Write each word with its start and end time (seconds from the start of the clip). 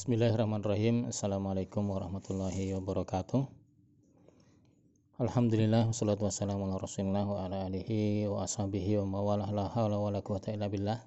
Bismillahirrahmanirrahim. 0.00 1.12
Assalamualaikum 1.12 1.84
warahmatullahi 1.84 2.72
wabarakatuh. 2.72 3.44
Alhamdulillah 5.20 5.92
Wassalatu 5.92 6.24
wassalamu 6.24 6.72
ala 6.72 6.80
rasulillah 6.80 7.28
Wa 7.28 7.44
ala 7.44 7.68
alihi 7.68 8.24
wa 8.24 8.40
ashabihi 8.48 8.96
wa 9.04 9.20
mawalah 9.20 9.52
La 9.52 9.68
wa 9.68 10.08
la 10.08 10.24
quwata 10.24 10.56
illa 10.56 10.72
billah. 10.72 11.04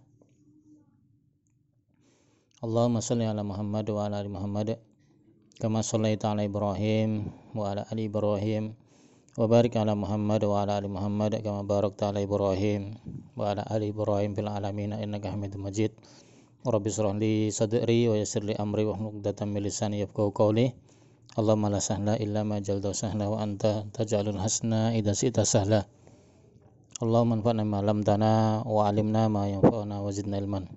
Allahumma 2.62 3.02
salli 3.02 3.26
ala 3.26 3.42
Muhammad 3.42 3.90
wa 3.90 4.06
ala 4.06 4.22
ali 4.22 4.30
Muhammad 4.30 4.78
Kama 5.58 5.82
sallaita 5.82 6.30
ala 6.30 6.46
Ibrahim 6.46 7.34
Wa 7.58 7.74
ala 7.74 7.90
ali 7.90 8.06
Ibrahim 8.06 8.78
Wa 9.34 9.50
barik 9.50 9.74
ala 9.74 9.98
Muhammad 9.98 10.46
wa 10.46 10.62
ala 10.62 10.78
ali 10.78 10.86
Muhammad 10.94 11.42
Kama 11.42 11.66
barakta 11.66 12.14
ala 12.14 12.22
Ibrahim 12.22 12.94
Wa 13.34 13.58
ala 13.58 13.66
ali 13.74 13.90
Ibrahim 13.90 14.38
Fil 14.38 14.46
alamina 14.54 15.02
innaka 15.02 15.34
hamidun 15.34 15.66
majid 15.66 15.98
Rabbi 16.64 16.88
surah 16.88 17.12
li 17.20 17.52
sadri 17.52 18.08
wa 18.08 18.16
yassir 18.16 18.40
li 18.40 18.56
amri 18.56 18.88
wa 18.88 18.96
hlul 18.96 19.20
uqdatam 19.20 19.52
min 19.52 19.68
lisani 19.68 20.00
yafqahu 20.00 20.32
qawli. 20.32 20.72
Allahumma 21.36 21.68
la 21.68 21.84
sahla 21.84 22.16
illa 22.24 22.48
ma 22.48 22.64
jalta 22.64 22.96
sahla 22.96 23.28
wa 23.28 23.44
anta 23.44 23.84
taj'alul 23.92 24.40
hasna 24.40 24.96
idza 24.96 25.12
sita 25.12 25.44
sahla. 25.44 25.84
Allahumma 27.04 27.44
anfa'na 27.44 27.68
ma 27.68 27.84
'allamtana 27.84 28.64
wa 28.64 28.88
'allimna 28.88 29.28
ma 29.28 29.44
yanfa'una 29.52 30.00
wa 30.00 30.08
zidna 30.16 30.40
ilman. 30.40 30.72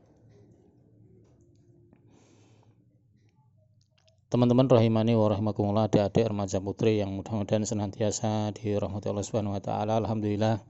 Teman-teman 4.26 4.66
rahimani 4.66 5.14
wa 5.14 5.30
rahimakumullah 5.30 5.86
adik-adik 5.86 6.26
remaja 6.26 6.58
putri 6.58 6.98
yang 6.98 7.14
mudah-mudahan 7.14 7.62
senantiasa 7.62 8.50
dirahmati 8.58 9.06
Allah 9.06 9.22
Subhanahu 9.22 9.54
wa 9.54 9.62
taala. 9.62 10.02
Alhamdulillah 10.02 10.66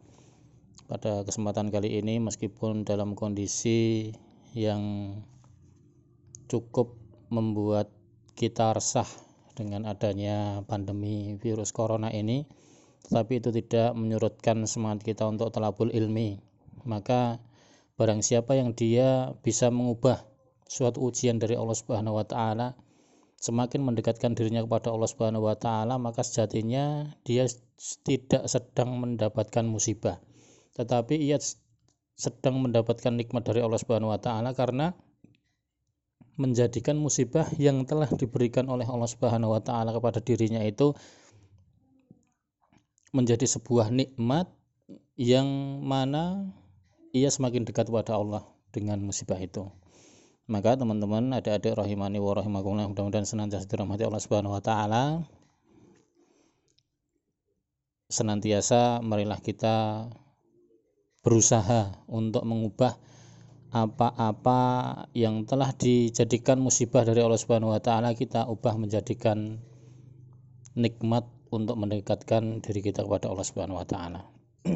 pada 0.92 1.24
kesempatan 1.24 1.72
kali 1.72 2.04
ini 2.04 2.20
meskipun 2.20 2.84
dalam 2.84 3.16
kondisi 3.16 4.12
yang 4.56 5.12
cukup 6.48 6.96
membuat 7.28 7.92
kita 8.32 8.72
resah 8.72 9.06
dengan 9.52 9.84
adanya 9.84 10.64
pandemi 10.64 11.36
virus 11.36 11.76
corona 11.76 12.08
ini 12.08 12.48
tetapi 13.06 13.38
itu 13.38 13.54
tidak 13.54 13.94
menyurutkan 13.94 14.66
semangat 14.66 15.06
kita 15.06 15.30
untuk 15.30 15.54
telabul 15.54 15.94
ilmi. 15.94 16.42
Maka 16.82 17.38
barang 17.94 18.18
siapa 18.24 18.58
yang 18.58 18.74
dia 18.74 19.30
bisa 19.46 19.70
mengubah 19.70 20.26
suatu 20.66 21.06
ujian 21.06 21.38
dari 21.38 21.54
Allah 21.54 21.78
Subhanahu 21.78 22.18
wa 22.18 22.26
taala 22.26 22.74
semakin 23.38 23.86
mendekatkan 23.86 24.34
dirinya 24.34 24.66
kepada 24.66 24.90
Allah 24.90 25.06
Subhanahu 25.06 25.46
wa 25.46 25.54
taala 25.54 26.02
maka 26.02 26.26
sejatinya 26.26 27.14
dia 27.22 27.46
tidak 28.02 28.50
sedang 28.50 28.98
mendapatkan 28.98 29.62
musibah. 29.62 30.18
Tetapi 30.74 31.14
ia 31.22 31.38
sedang 32.16 32.64
mendapatkan 32.64 33.12
nikmat 33.12 33.44
dari 33.44 33.60
Allah 33.60 33.76
Subhanahu 33.76 34.08
wa 34.08 34.16
taala 34.16 34.56
karena 34.56 34.96
menjadikan 36.40 36.96
musibah 36.96 37.44
yang 37.60 37.84
telah 37.84 38.08
diberikan 38.08 38.68
oleh 38.72 38.88
Allah 38.88 39.08
Subhanahu 39.08 39.52
wa 39.52 39.60
taala 39.60 39.92
kepada 39.92 40.24
dirinya 40.24 40.64
itu 40.64 40.96
menjadi 43.12 43.44
sebuah 43.44 43.92
nikmat 43.92 44.48
yang 45.16 45.48
mana 45.84 46.52
ia 47.12 47.32
semakin 47.32 47.64
dekat 47.64 47.88
kepada 47.88 48.16
Allah 48.16 48.44
dengan 48.72 49.00
musibah 49.00 49.40
itu. 49.40 49.68
Maka 50.46 50.78
teman-teman 50.78 51.32
adik-adik 51.36 51.74
rahimani 51.74 52.20
wa 52.20 52.36
rahimakumullah 52.36 52.86
mudah-mudahan 52.86 53.26
senantiasa 53.26 53.66
dirahmati 53.68 54.04
Allah 54.04 54.22
Subhanahu 54.22 54.56
wa 54.56 54.62
taala. 54.62 55.04
Senantiasa 58.06 59.02
marilah 59.02 59.42
kita 59.42 60.06
berusaha 61.26 62.06
untuk 62.06 62.46
mengubah 62.46 62.94
apa-apa 63.74 64.60
yang 65.10 65.42
telah 65.42 65.74
dijadikan 65.74 66.62
musibah 66.62 67.02
dari 67.02 67.18
Allah 67.18 67.34
Subhanahu 67.34 67.74
wa 67.74 67.82
taala 67.82 68.14
kita 68.14 68.46
ubah 68.46 68.78
menjadikan 68.78 69.58
nikmat 70.78 71.26
untuk 71.50 71.74
mendekatkan 71.74 72.62
diri 72.62 72.78
kita 72.78 73.02
kepada 73.02 73.26
Allah 73.26 73.42
Subhanahu 73.42 73.82
wa 73.82 73.82
taala. 73.82 74.22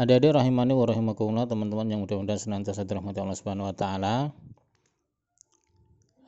Adik-adik 0.00 0.32
rahimani 0.32 0.72
wa 0.72 0.88
rahimakumullah 0.88 1.44
teman-teman 1.44 1.84
yang 1.92 2.00
mudah-mudahan 2.00 2.40
senantiasa 2.40 2.88
dirahmati 2.88 3.20
Allah 3.20 3.36
Subhanahu 3.36 3.68
wa 3.68 3.76
taala. 3.76 4.32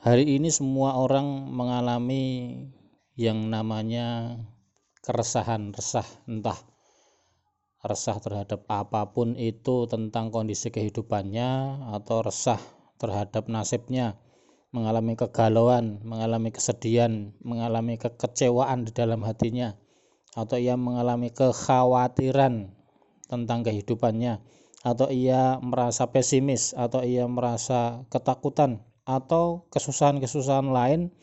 Hari 0.04 0.36
ini 0.36 0.52
semua 0.52 1.00
orang 1.00 1.48
mengalami 1.48 2.54
yang 3.16 3.48
namanya 3.48 4.36
keresahan, 5.00 5.72
resah 5.72 6.06
entah 6.28 6.54
resah 7.86 8.18
terhadap 8.18 8.66
apa 8.66 9.14
pun 9.14 9.38
itu 9.38 9.86
tentang 9.86 10.34
kondisi 10.34 10.74
kehidupannya 10.74 11.82
atau 11.94 12.26
resah 12.26 12.58
terhadap 12.98 13.46
nasibnya 13.46 14.18
mengalami 14.74 15.14
kegalauan, 15.14 16.02
mengalami 16.02 16.50
kesedihan, 16.50 17.32
mengalami 17.40 17.96
kekecewaan 17.96 18.84
di 18.84 18.92
dalam 18.92 19.22
hatinya 19.22 19.78
atau 20.34 20.58
ia 20.58 20.74
mengalami 20.74 21.30
kekhawatiran 21.30 22.74
tentang 23.30 23.60
kehidupannya 23.62 24.42
atau 24.82 25.08
ia 25.08 25.62
merasa 25.62 26.10
pesimis 26.10 26.74
atau 26.74 27.06
ia 27.06 27.24
merasa 27.30 28.04
ketakutan 28.10 28.82
atau 29.08 29.70
kesusahan-kesusahan 29.72 30.68
lain 30.68 31.14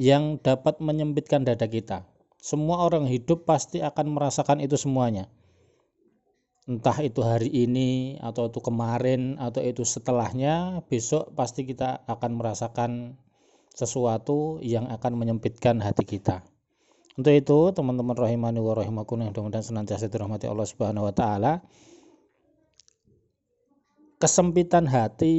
yang 0.00 0.40
dapat 0.40 0.80
menyempitkan 0.80 1.44
dada 1.44 1.68
kita. 1.68 2.06
Semua 2.40 2.86
orang 2.86 3.04
hidup 3.10 3.44
pasti 3.44 3.82
akan 3.84 4.16
merasakan 4.16 4.64
itu 4.64 4.78
semuanya 4.78 5.28
entah 6.64 6.96
itu 7.04 7.20
hari 7.20 7.52
ini 7.52 8.16
atau 8.24 8.48
itu 8.48 8.60
kemarin 8.64 9.36
atau 9.36 9.60
itu 9.60 9.84
setelahnya 9.84 10.80
besok 10.88 11.36
pasti 11.36 11.68
kita 11.68 12.08
akan 12.08 12.40
merasakan 12.40 13.20
sesuatu 13.74 14.62
yang 14.64 14.88
akan 14.88 15.12
menyempitkan 15.20 15.82
hati 15.84 16.08
kita. 16.08 16.40
Untuk 17.14 17.30
itu 17.30 17.58
teman-teman 17.76 18.16
rahimani 18.16 18.58
wa 18.58 18.74
rahimakumullah 18.74 19.30
mudah-mudahan 19.30 19.62
senantiasa 19.62 20.10
dirahmati 20.10 20.50
Allah 20.50 20.66
Subhanahu 20.66 21.06
wa 21.06 21.14
taala 21.14 21.62
kesempitan 24.18 24.88
hati 24.88 25.34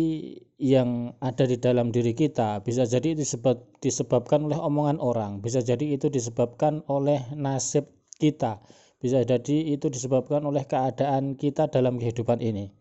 yang 0.55 1.17
ada 1.19 1.43
di 1.43 1.59
dalam 1.59 1.91
diri 1.91 2.15
kita 2.15 2.63
bisa 2.63 2.87
jadi 2.87 3.11
disebab, 3.11 3.59
disebabkan 3.83 4.47
oleh 4.47 4.55
omongan 4.55 5.03
orang 5.03 5.43
bisa 5.43 5.59
jadi 5.59 5.99
itu 5.99 6.07
disebabkan 6.07 6.79
oleh 6.87 7.19
nasib 7.35 7.91
kita 8.21 8.63
bisa 9.05 9.21
jadi 9.21 9.77
itu 9.77 9.85
disebabkan 9.93 10.41
oleh 10.49 10.65
keadaan 10.65 11.37
kita 11.37 11.69
dalam 11.69 12.01
kehidupan 12.01 12.41
ini. 12.41 12.73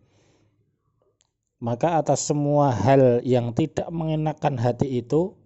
Maka 1.61 2.01
atas 2.01 2.25
semua 2.25 2.73
hal 2.73 3.21
yang 3.29 3.53
tidak 3.53 3.93
mengenakan 3.93 4.57
hati 4.57 5.05
itu 5.05 5.37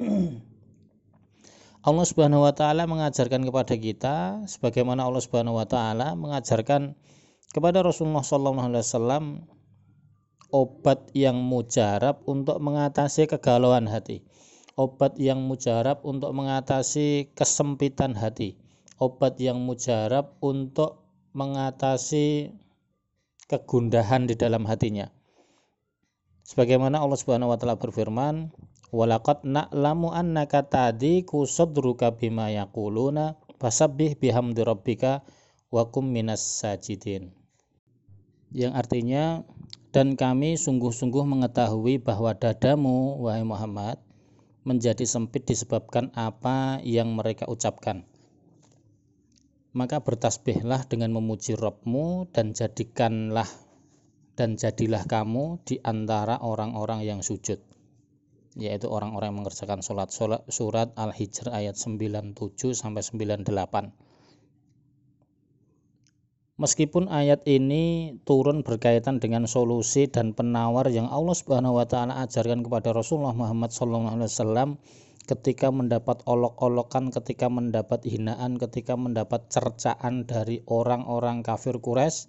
Allah 1.88 2.06
Subhanahu 2.08 2.48
wa 2.48 2.56
taala 2.56 2.88
mengajarkan 2.88 3.44
kepada 3.44 3.76
kita 3.76 4.16
sebagaimana 4.48 5.04
Allah 5.04 5.20
Subhanahu 5.20 5.60
wa 5.60 5.68
taala 5.68 6.16
mengajarkan 6.16 6.96
kepada 7.52 7.84
Rasulullah 7.84 8.24
sallallahu 8.24 8.72
alaihi 8.72 8.80
wasallam 8.80 9.24
obat 10.48 11.12
yang 11.12 11.36
mujarab 11.36 12.24
untuk 12.24 12.64
mengatasi 12.64 13.28
kegalauan 13.28 13.92
hati. 13.92 14.24
Obat 14.80 15.20
yang 15.20 15.44
mujarab 15.44 16.00
untuk 16.00 16.32
mengatasi 16.32 17.28
kesempitan 17.36 18.16
hati 18.16 18.63
obat 18.98 19.38
yang 19.42 19.58
mujarab 19.58 20.38
untuk 20.38 21.02
mengatasi 21.34 22.54
kegundahan 23.50 24.30
di 24.30 24.38
dalam 24.38 24.64
hatinya. 24.64 25.10
Sebagaimana 26.44 27.00
Allah 27.00 27.18
Subhanahu 27.18 27.50
wa 27.50 27.58
taala 27.58 27.80
berfirman, 27.80 28.52
"Walaqad 28.94 29.42
na'lamu 29.42 30.12
annaka 30.12 30.62
tadi 30.62 31.24
kusadruka 31.26 32.14
bima 32.14 32.52
yaquluna 32.52 33.40
fasabbih 33.58 34.20
bihamdi 34.20 34.62
rabbika 34.62 35.24
wa 35.72 35.88
kum 35.90 36.12
minas 36.12 36.44
sajidin." 36.44 37.34
Yang 38.54 38.72
artinya 38.78 39.24
dan 39.90 40.14
kami 40.14 40.54
sungguh-sungguh 40.54 41.26
mengetahui 41.26 41.98
bahwa 41.98 42.36
dadamu 42.38 43.18
wahai 43.18 43.42
Muhammad 43.42 43.98
menjadi 44.62 45.02
sempit 45.02 45.42
disebabkan 45.48 46.14
apa 46.14 46.78
yang 46.86 47.18
mereka 47.18 47.50
ucapkan 47.50 48.06
maka 49.74 49.98
bertasbihlah 50.00 50.86
dengan 50.86 51.10
memuji 51.10 51.58
Robmu 51.58 52.30
dan 52.30 52.54
jadikanlah 52.54 53.50
dan 54.38 54.54
jadilah 54.54 55.02
kamu 55.06 55.58
di 55.66 55.82
antara 55.82 56.38
orang-orang 56.38 57.02
yang 57.02 57.20
sujud 57.26 57.58
yaitu 58.54 58.86
orang-orang 58.86 59.34
yang 59.34 59.38
mengerjakan 59.42 59.82
sholat, 59.82 60.14
sholat 60.14 60.46
surat 60.46 60.94
Al-Hijr 60.94 61.50
ayat 61.50 61.74
97 61.74 62.38
sampai 62.70 63.02
98 63.02 63.50
Meskipun 66.54 67.10
ayat 67.10 67.42
ini 67.50 68.14
turun 68.22 68.62
berkaitan 68.62 69.18
dengan 69.18 69.50
solusi 69.50 70.06
dan 70.06 70.38
penawar 70.38 70.86
yang 70.86 71.10
Allah 71.10 71.34
Subhanahu 71.34 71.82
wa 71.82 71.82
taala 71.82 72.22
ajarkan 72.22 72.62
kepada 72.62 72.94
Rasulullah 72.94 73.34
Muhammad 73.34 73.74
SAW 73.74 74.78
ketika 75.24 75.72
mendapat 75.72 76.20
olok-olokan, 76.28 77.08
ketika 77.08 77.48
mendapat 77.48 78.04
hinaan, 78.04 78.60
ketika 78.60 78.94
mendapat 78.94 79.48
cercaan 79.48 80.28
dari 80.28 80.60
orang-orang 80.68 81.40
kafir 81.40 81.80
Quraisy, 81.80 82.28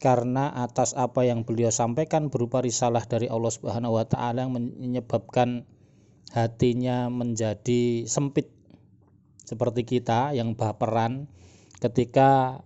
karena 0.00 0.48
atas 0.52 0.96
apa 0.96 1.28
yang 1.28 1.44
beliau 1.44 1.68
sampaikan 1.68 2.32
berupa 2.32 2.64
risalah 2.64 3.04
dari 3.04 3.28
Allah 3.28 3.52
Subhanahu 3.52 4.00
wa 4.00 4.04
taala 4.08 4.48
yang 4.48 4.56
menyebabkan 4.56 5.68
hatinya 6.32 7.12
menjadi 7.12 8.08
sempit. 8.08 8.48
Seperti 9.44 9.82
kita 9.82 10.32
yang 10.32 10.54
baperan 10.56 11.26
ketika 11.82 12.62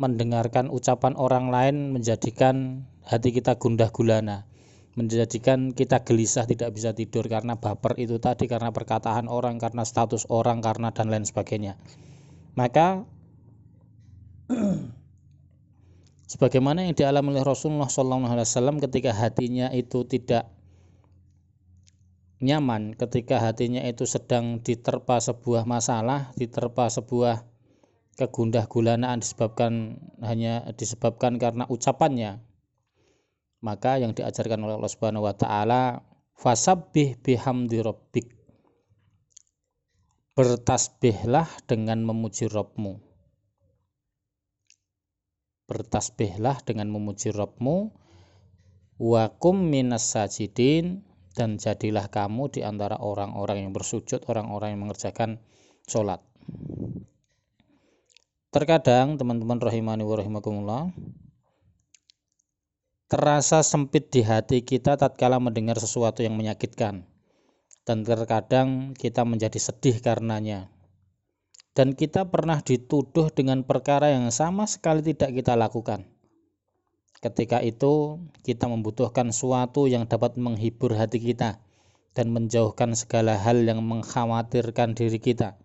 mendengarkan 0.00 0.70
ucapan 0.72 1.14
orang 1.14 1.52
lain 1.52 1.94
menjadikan 1.94 2.88
hati 3.06 3.30
kita 3.30 3.60
gundah 3.60 3.94
gulana 3.94 4.48
menjadikan 4.94 5.74
kita 5.74 6.06
gelisah 6.06 6.46
tidak 6.46 6.70
bisa 6.70 6.94
tidur 6.94 7.26
karena 7.26 7.58
baper 7.58 7.98
itu 7.98 8.22
tadi 8.22 8.46
karena 8.46 8.70
perkataan 8.70 9.26
orang 9.26 9.58
karena 9.58 9.82
status 9.82 10.30
orang 10.30 10.62
karena 10.62 10.94
dan 10.94 11.10
lain 11.10 11.26
sebagainya. 11.26 11.74
Maka 12.54 13.02
sebagaimana 16.32 16.86
yang 16.86 16.94
dialami 16.94 17.34
oleh 17.34 17.44
Rasulullah 17.46 17.90
SAW 17.90 18.78
ketika 18.86 19.10
hatinya 19.10 19.74
itu 19.74 20.06
tidak 20.06 20.54
nyaman 22.44 22.92
ketika 22.94 23.40
hatinya 23.40 23.80
itu 23.88 24.04
sedang 24.04 24.60
diterpa 24.60 25.16
sebuah 25.16 25.64
masalah 25.64 26.34
diterpa 26.36 26.92
sebuah 26.92 27.46
kegundah 28.20 28.68
gulanaan 28.68 29.24
disebabkan 29.24 29.96
hanya 30.20 30.68
disebabkan 30.76 31.40
karena 31.40 31.64
ucapannya 31.66 32.44
maka 33.64 33.96
yang 33.96 34.12
diajarkan 34.12 34.60
oleh 34.60 34.76
Allah 34.76 34.92
Subhanahu 34.92 35.24
wa 35.24 35.32
taala 35.32 36.04
fasabbih 36.36 37.16
bihamdi 37.24 37.80
rabbik. 37.80 38.28
Bertasbihlah 40.36 41.46
dengan 41.64 42.04
memuji 42.04 42.50
Rabbmu. 42.50 43.00
Bertasbihlah 45.70 46.60
dengan 46.66 46.92
memuji 46.92 47.32
Rabbmu. 47.32 47.76
Wa 49.00 49.32
kum 49.32 49.72
minas 49.72 50.12
sajidin. 50.12 51.06
Dan 51.34 51.58
jadilah 51.58 52.14
kamu 52.14 52.46
di 52.46 52.62
antara 52.62 52.94
orang-orang 53.02 53.66
yang 53.66 53.72
bersujud, 53.74 54.22
orang-orang 54.30 54.78
yang 54.78 54.86
mengerjakan 54.86 55.42
sholat. 55.82 56.22
Terkadang 58.54 59.18
teman-teman 59.18 59.58
rahimani 59.58 60.06
wa 60.06 60.14
rahimakumullah 60.14 60.82
terasa 63.04 63.60
sempit 63.60 64.08
di 64.08 64.24
hati 64.24 64.64
kita 64.64 64.96
tatkala 64.96 65.36
mendengar 65.36 65.76
sesuatu 65.76 66.24
yang 66.24 66.34
menyakitkan. 66.34 67.04
Dan 67.84 68.00
terkadang 68.00 68.96
kita 68.96 69.28
menjadi 69.28 69.60
sedih 69.60 70.00
karenanya. 70.00 70.72
Dan 71.76 71.92
kita 71.92 72.30
pernah 72.32 72.64
dituduh 72.64 73.28
dengan 73.28 73.66
perkara 73.66 74.14
yang 74.14 74.32
sama 74.32 74.64
sekali 74.64 75.04
tidak 75.04 75.36
kita 75.36 75.52
lakukan. 75.52 76.08
Ketika 77.20 77.60
itu 77.60 78.24
kita 78.40 78.68
membutuhkan 78.72 79.32
sesuatu 79.32 79.84
yang 79.84 80.08
dapat 80.08 80.40
menghibur 80.40 80.96
hati 80.96 81.20
kita 81.20 81.60
dan 82.14 82.30
menjauhkan 82.30 82.94
segala 82.94 83.36
hal 83.36 83.66
yang 83.66 83.82
mengkhawatirkan 83.82 84.94
diri 84.94 85.18
kita. 85.18 85.58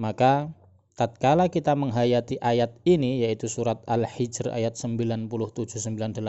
Maka 0.00 0.50
tatkala 0.94 1.50
kita 1.50 1.74
menghayati 1.74 2.38
ayat 2.38 2.78
ini 2.86 3.26
yaitu 3.26 3.50
surat 3.50 3.82
Al-Hijr 3.90 4.54
ayat 4.54 4.78
97 4.78 5.30
98 5.30 6.22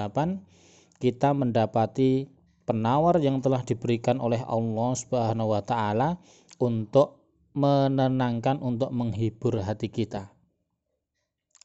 kita 0.97 1.29
mendapati 1.37 2.25
penawar 2.65 3.21
yang 3.21 3.45
telah 3.45 3.61
diberikan 3.61 4.17
oleh 4.17 4.41
Allah 4.41 4.91
Subhanahu 4.97 5.53
wa 5.53 5.61
taala 5.61 6.17
untuk 6.57 7.21
menenangkan 7.55 8.59
untuk 8.59 8.91
menghibur 8.91 9.61
hati 9.63 9.87
kita. 9.87 10.33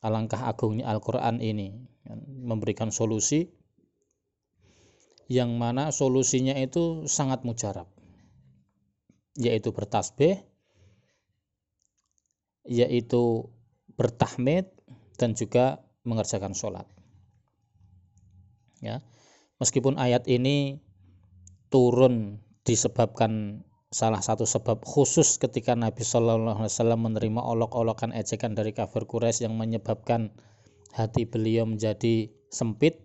Alangkah 0.01 0.49
agungnya 0.49 0.89
Al-Qur'an 0.89 1.43
ini 1.43 1.73
memberikan 2.41 2.89
solusi 2.89 3.49
yang 5.31 5.57
mana 5.57 5.93
solusinya 5.95 6.57
itu 6.59 7.07
sangat 7.07 7.47
mujarab 7.47 7.87
yaitu 9.39 9.71
bertasbih 9.71 10.43
yaitu 12.67 13.49
bertahmid 13.97 14.69
dan 15.21 15.37
juga 15.37 15.85
mengerjakan 16.05 16.57
sholat. 16.57 16.89
Ya, 18.81 19.05
meskipun 19.61 20.01
ayat 20.01 20.25
ini 20.25 20.81
turun 21.69 22.41
disebabkan 22.65 23.63
salah 23.91 24.23
satu 24.23 24.47
sebab 24.47 24.87
khusus 24.87 25.37
ketika 25.37 25.75
Nabi 25.75 26.07
Shallallahu 26.07 26.63
Alaihi 26.65 26.73
Wasallam 26.73 27.01
menerima 27.11 27.43
olok-olokan 27.43 28.15
ejekan 28.15 28.55
dari 28.55 28.73
kafir 28.73 29.05
Quraisy 29.05 29.51
yang 29.51 29.59
menyebabkan 29.59 30.33
hati 30.95 31.27
beliau 31.27 31.67
menjadi 31.67 32.31
sempit, 32.49 33.03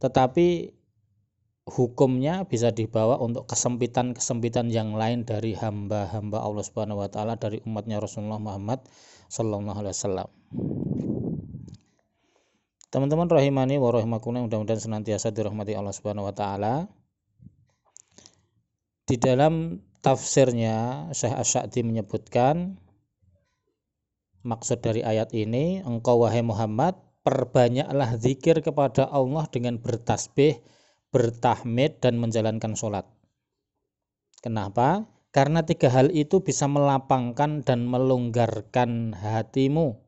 tetapi 0.00 0.79
hukumnya 1.70 2.42
bisa 2.50 2.74
dibawa 2.74 3.16
untuk 3.22 3.46
kesempitan-kesempitan 3.46 4.68
yang 4.74 4.98
lain 4.98 5.22
dari 5.22 5.54
hamba-hamba 5.54 6.42
Allah 6.42 6.64
Subhanahu 6.66 6.98
wa 6.98 7.08
taala 7.08 7.38
dari 7.38 7.62
umatnya 7.62 8.02
Rasulullah 8.02 8.42
Muhammad 8.42 8.82
sallallahu 9.30 9.78
alaihi 9.78 9.94
wasallam. 9.94 10.28
Teman-teman 12.90 13.30
rahimani 13.30 13.78
wa 13.78 13.94
rahimakumullah 13.94 14.50
mudah-mudahan 14.50 14.82
senantiasa 14.82 15.30
dirahmati 15.30 15.78
Allah 15.78 15.94
Subhanahu 15.94 16.26
wa 16.26 16.34
taala. 16.34 16.90
Di 19.06 19.14
dalam 19.14 19.78
tafsirnya 20.02 21.06
Syekh 21.14 21.34
Asy-Sya'di 21.34 21.86
menyebutkan 21.86 22.82
maksud 24.42 24.82
dari 24.82 25.06
ayat 25.06 25.30
ini 25.38 25.86
engkau 25.86 26.26
wahai 26.26 26.42
Muhammad 26.42 26.98
perbanyaklah 27.22 28.16
zikir 28.18 28.58
kepada 28.64 29.06
Allah 29.06 29.44
dengan 29.52 29.78
bertasbih 29.78 30.58
bertahmid 31.10 31.98
dan 31.98 32.18
menjalankan 32.22 32.78
sholat. 32.78 33.06
Kenapa? 34.40 35.10
Karena 35.30 35.62
tiga 35.62 35.90
hal 35.94 36.10
itu 36.10 36.42
bisa 36.42 36.66
melapangkan 36.66 37.62
dan 37.62 37.86
melonggarkan 37.86 39.14
hatimu, 39.14 40.02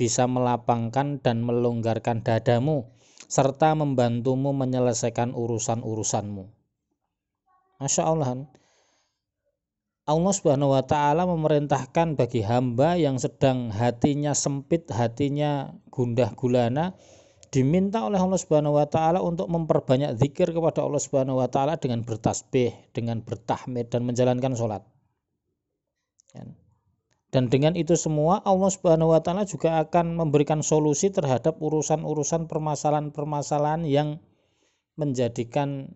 bisa 0.00 0.24
melapangkan 0.24 1.20
dan 1.20 1.44
melonggarkan 1.44 2.24
dadamu, 2.24 2.88
serta 3.28 3.76
membantumu 3.76 4.56
menyelesaikan 4.56 5.36
urusan-urusanmu. 5.36 6.48
Masya 7.76 8.02
Allah. 8.08 8.48
Allah 10.06 10.32
Subhanahu 10.32 10.72
wa 10.72 10.86
taala 10.86 11.26
memerintahkan 11.26 12.14
bagi 12.16 12.40
hamba 12.46 12.94
yang 12.94 13.18
sedang 13.18 13.74
hatinya 13.74 14.32
sempit, 14.32 14.88
hatinya 14.88 15.74
gundah 15.90 16.32
gulana 16.32 16.94
diminta 17.50 18.02
oleh 18.04 18.18
Allah 18.18 18.40
Subhanahu 18.40 18.78
wa 18.78 18.86
taala 18.86 19.22
untuk 19.22 19.46
memperbanyak 19.46 20.18
zikir 20.18 20.50
kepada 20.50 20.82
Allah 20.82 21.02
Subhanahu 21.02 21.40
wa 21.40 21.48
taala 21.48 21.78
dengan 21.78 22.02
bertasbih, 22.02 22.72
dengan 22.92 23.22
bertahmid 23.22 23.90
dan 23.90 24.02
menjalankan 24.06 24.52
sholat. 24.56 24.82
Dan 27.32 27.52
dengan 27.52 27.76
itu 27.76 27.96
semua 27.98 28.40
Allah 28.44 28.70
Subhanahu 28.70 29.12
wa 29.12 29.20
taala 29.20 29.44
juga 29.44 29.82
akan 29.82 30.16
memberikan 30.16 30.64
solusi 30.64 31.12
terhadap 31.12 31.60
urusan-urusan 31.60 32.48
permasalahan-permasalahan 32.48 33.84
yang 33.84 34.22
menjadikan 34.96 35.92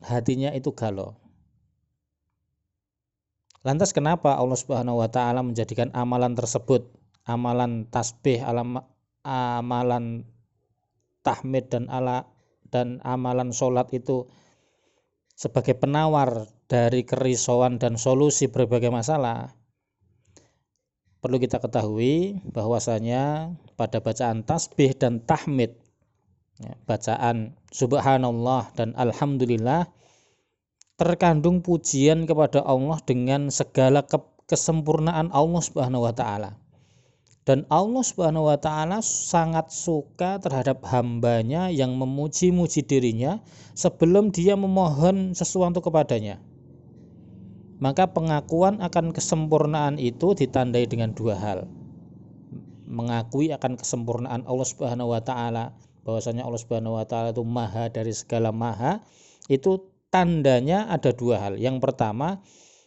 hatinya 0.00 0.50
itu 0.56 0.72
galau. 0.72 1.18
Lantas 3.62 3.94
kenapa 3.94 4.34
Allah 4.34 4.58
Subhanahu 4.58 4.98
wa 4.98 5.08
taala 5.12 5.44
menjadikan 5.44 5.92
amalan 5.94 6.34
tersebut, 6.34 6.88
amalan 7.28 7.86
tasbih, 7.86 8.42
amalan 9.22 10.26
tahmid 11.22 11.70
dan 11.70 11.86
ala 11.88 12.26
dan 12.68 12.98
amalan 13.06 13.54
sholat 13.54 13.88
itu 13.94 14.26
sebagai 15.38 15.74
penawar 15.74 16.46
dari 16.70 17.02
kerisauan 17.02 17.82
dan 17.82 17.98
solusi 17.98 18.46
berbagai 18.48 18.92
masalah 18.92 19.54
perlu 21.22 21.38
kita 21.38 21.62
ketahui 21.62 22.42
bahwasanya 22.50 23.54
pada 23.78 24.02
bacaan 24.02 24.42
tasbih 24.42 24.90
dan 24.98 25.22
tahmid 25.22 25.78
ya, 26.58 26.74
bacaan 26.84 27.54
subhanallah 27.70 28.74
dan 28.74 28.90
alhamdulillah 28.98 29.86
terkandung 30.98 31.62
pujian 31.62 32.26
kepada 32.26 32.62
Allah 32.66 32.98
dengan 33.06 33.54
segala 33.54 34.02
kesempurnaan 34.50 35.30
Allah 35.30 35.62
Subhanahu 35.62 36.04
wa 36.04 36.14
taala 36.14 36.58
dan 37.42 37.66
Allah 37.66 38.06
Subhanahu 38.06 38.46
wa 38.46 38.58
taala 38.58 39.02
sangat 39.02 39.74
suka 39.74 40.38
terhadap 40.38 40.86
hambanya 40.86 41.74
yang 41.74 41.98
memuji-muji 41.98 42.86
dirinya 42.86 43.42
sebelum 43.74 44.30
dia 44.30 44.54
memohon 44.54 45.34
sesuatu 45.34 45.82
kepadanya. 45.82 46.38
Maka 47.82 48.06
pengakuan 48.14 48.78
akan 48.78 49.10
kesempurnaan 49.10 49.98
itu 49.98 50.38
ditandai 50.38 50.86
dengan 50.86 51.10
dua 51.18 51.34
hal. 51.34 51.66
Mengakui 52.86 53.50
akan 53.50 53.74
kesempurnaan 53.74 54.46
Allah 54.46 54.66
Subhanahu 54.68 55.10
wa 55.10 55.18
taala, 55.18 55.74
bahwasanya 56.06 56.46
Allah 56.46 56.62
Subhanahu 56.62 56.94
wa 56.94 57.02
taala 57.02 57.34
itu 57.34 57.42
maha 57.42 57.90
dari 57.90 58.14
segala 58.14 58.54
maha, 58.54 59.02
itu 59.50 59.82
tandanya 60.14 60.86
ada 60.94 61.10
dua 61.10 61.42
hal. 61.42 61.58
Yang 61.58 61.82
pertama, 61.82 62.38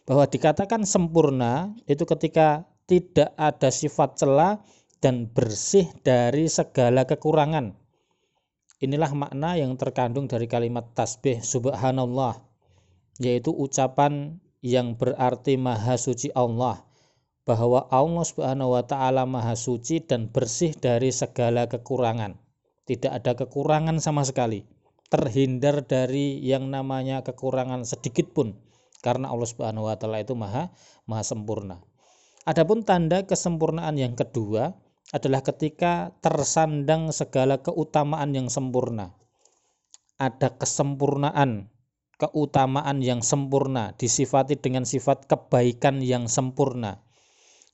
bahwa 0.08 0.24
dikatakan 0.24 0.88
sempurna 0.88 1.76
itu 1.84 2.08
ketika 2.08 2.64
tidak 2.86 3.34
ada 3.34 3.68
sifat 3.74 4.22
celah 4.22 4.62
dan 5.02 5.26
bersih 5.30 5.90
dari 6.06 6.46
segala 6.46 7.04
kekurangan. 7.04 7.74
Inilah 8.78 9.12
makna 9.12 9.58
yang 9.58 9.74
terkandung 9.74 10.30
dari 10.30 10.46
kalimat 10.46 10.94
tasbih 10.94 11.42
subhanallah 11.42 12.46
yaitu 13.16 13.48
ucapan 13.48 14.36
yang 14.60 14.98
berarti 14.98 15.56
maha 15.56 15.96
suci 15.96 16.28
Allah 16.36 16.84
bahwa 17.46 17.86
Allah 17.88 18.24
Subhanahu 18.26 18.74
wa 18.74 18.82
taala 18.82 19.22
maha 19.24 19.54
suci 19.54 20.02
dan 20.02 20.28
bersih 20.28 20.74
dari 20.74 21.14
segala 21.14 21.70
kekurangan. 21.70 22.36
Tidak 22.84 23.10
ada 23.10 23.38
kekurangan 23.38 24.02
sama 24.02 24.26
sekali. 24.26 24.66
Terhindar 25.06 25.86
dari 25.86 26.42
yang 26.42 26.66
namanya 26.66 27.22
kekurangan 27.22 27.86
sedikit 27.86 28.34
pun 28.34 28.58
karena 29.06 29.30
Allah 29.30 29.46
Subhanahu 29.46 29.86
wa 29.86 29.94
taala 29.94 30.18
itu 30.18 30.34
maha 30.34 30.74
maha 31.06 31.22
sempurna. 31.22 31.78
Adapun 32.46 32.86
tanda 32.86 33.26
kesempurnaan 33.26 33.98
yang 33.98 34.14
kedua 34.14 34.78
adalah 35.10 35.42
ketika 35.42 36.14
tersandang 36.22 37.10
segala 37.10 37.58
keutamaan 37.58 38.38
yang 38.38 38.46
sempurna. 38.46 39.18
Ada 40.22 40.54
kesempurnaan, 40.54 41.74
keutamaan 42.22 43.02
yang 43.02 43.18
sempurna, 43.26 43.98
disifati 43.98 44.54
dengan 44.62 44.86
sifat 44.86 45.26
kebaikan 45.26 45.98
yang 46.06 46.30
sempurna. 46.30 47.02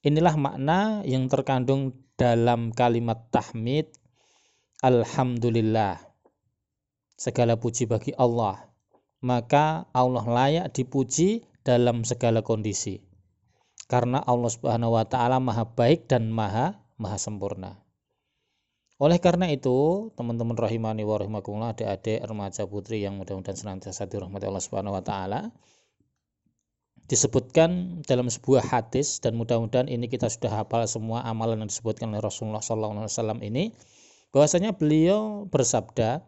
Inilah 0.01 0.41
makna 0.41 1.05
yang 1.05 1.29
terkandung 1.29 1.93
dalam 2.17 2.73
kalimat 2.73 3.29
tahmid 3.29 3.93
Alhamdulillah. 4.83 6.01
Segala 7.15 7.55
puji 7.55 7.87
bagi 7.87 8.11
Allah. 8.19 8.73
Maka 9.23 9.87
Allah 9.95 10.27
layak 10.27 10.75
dipuji 10.75 11.47
dalam 11.63 12.03
segala 12.03 12.43
kondisi. 12.43 13.12
Karena 13.87 14.25
Allah 14.25 14.49
Subhanahu 14.49 14.97
wa 14.97 15.05
taala 15.05 15.37
Maha 15.43 15.69
baik 15.69 16.09
dan 16.09 16.33
Maha 16.33 16.83
maha 17.03 17.19
sempurna. 17.19 17.83
Oleh 19.03 19.19
karena 19.19 19.51
itu, 19.51 20.09
teman-teman 20.15 20.55
rahimani 20.55 21.03
wa 21.03 21.19
rahimakumullah, 21.19 21.75
adik-adik 21.75 22.23
remaja 22.23 22.71
putri 22.71 23.03
yang 23.03 23.19
mudah-mudahan 23.19 23.59
senantiasa 23.59 24.07
dirahmati 24.07 24.47
Allah 24.47 24.63
Subhanahu 24.63 24.95
wa 24.95 25.03
taala, 25.03 25.51
disebutkan 27.11 28.01
dalam 28.07 28.31
sebuah 28.31 28.63
hadis 28.63 29.19
dan 29.19 29.35
mudah-mudahan 29.35 29.91
ini 29.91 30.07
kita 30.07 30.31
sudah 30.31 30.63
hafal 30.63 30.87
semua 30.87 31.27
amalan 31.27 31.67
yang 31.67 31.71
disebutkan 31.75 32.15
oleh 32.15 32.23
Rasulullah 32.23 32.63
SAW 32.63 33.43
ini 33.43 33.75
bahwasanya 34.31 34.79
beliau 34.79 35.45
bersabda 35.51 36.23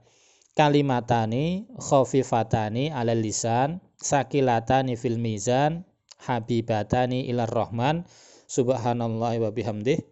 kalimatani 0.59 1.71
khafifatani 1.79 2.91
ala 2.91 3.15
lisan 3.15 3.81
sakilatani 4.03 4.99
fil 4.99 5.17
mizan 5.17 5.87
habibatani 6.25 7.28
ilar 7.28 7.52
rahman 7.52 8.09
subhanallah 8.49 9.37
wa 9.38 9.50
bihamdih 9.52 10.02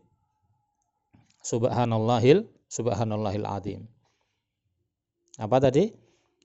Subhanallahil 1.43 2.47
Subhanallahil 2.71 3.45
azim. 3.45 3.81
Apa 5.37 5.59
tadi? 5.59 5.91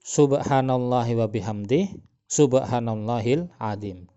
Subhanallahi 0.02 1.14
wa 1.16 1.30
bihamdih 1.30 2.02
Subhanallahil 2.28 3.48
azim. 3.56 4.10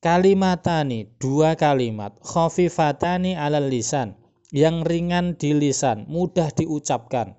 Kalimatani, 0.00 1.12
dua 1.20 1.52
kalimat, 1.60 2.16
khafifatani 2.24 3.36
alal 3.36 3.68
lisan, 3.68 4.16
yang 4.48 4.80
ringan 4.80 5.36
di 5.36 5.52
lisan, 5.52 6.08
mudah 6.08 6.48
diucapkan. 6.56 7.36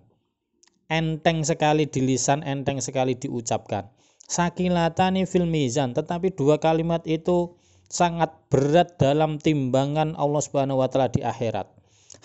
Enteng 0.85 1.41
sekali 1.41 1.89
di 1.89 2.05
lisan, 2.05 2.45
enteng 2.45 2.77
sekali 2.77 3.17
diucapkan. 3.17 3.89
Sakilatani 4.31 5.27
fil 5.27 5.43
mizan, 5.43 5.91
tetapi 5.91 6.31
dua 6.31 6.55
kalimat 6.55 7.03
itu 7.03 7.59
sangat 7.91 8.31
berat 8.47 8.95
dalam 8.95 9.35
timbangan 9.35 10.15
Allah 10.15 10.39
Subhanahu 10.39 10.79
wa 10.79 10.88
taala 10.88 11.11
di 11.11 11.19
akhirat. 11.19 11.67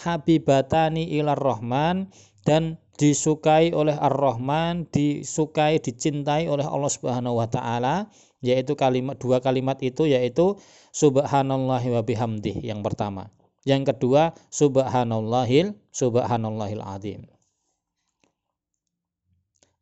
Habibatani 0.06 1.18
ilar 1.18 1.34
rahman 1.34 2.14
dan 2.46 2.78
disukai 2.94 3.75
oleh 3.75 3.98
ar-rahman 3.98 4.86
disukai 4.88 5.82
dicintai 5.82 6.46
oleh 6.46 6.62
Allah 6.62 6.88
Subhanahu 6.88 7.42
wa 7.42 7.50
taala 7.50 8.06
yaitu 8.38 8.78
kalimat 8.78 9.18
dua 9.18 9.42
kalimat 9.42 9.76
itu 9.82 10.06
yaitu 10.06 10.54
subhanallahi 10.94 11.90
wa 11.90 12.02
bihamdih 12.06 12.62
yang 12.62 12.86
pertama. 12.86 13.34
Yang 13.66 13.90
kedua 13.92 14.38
subhanallahil 14.54 15.75
subhanallahil 15.90 16.84
azim 16.86 17.26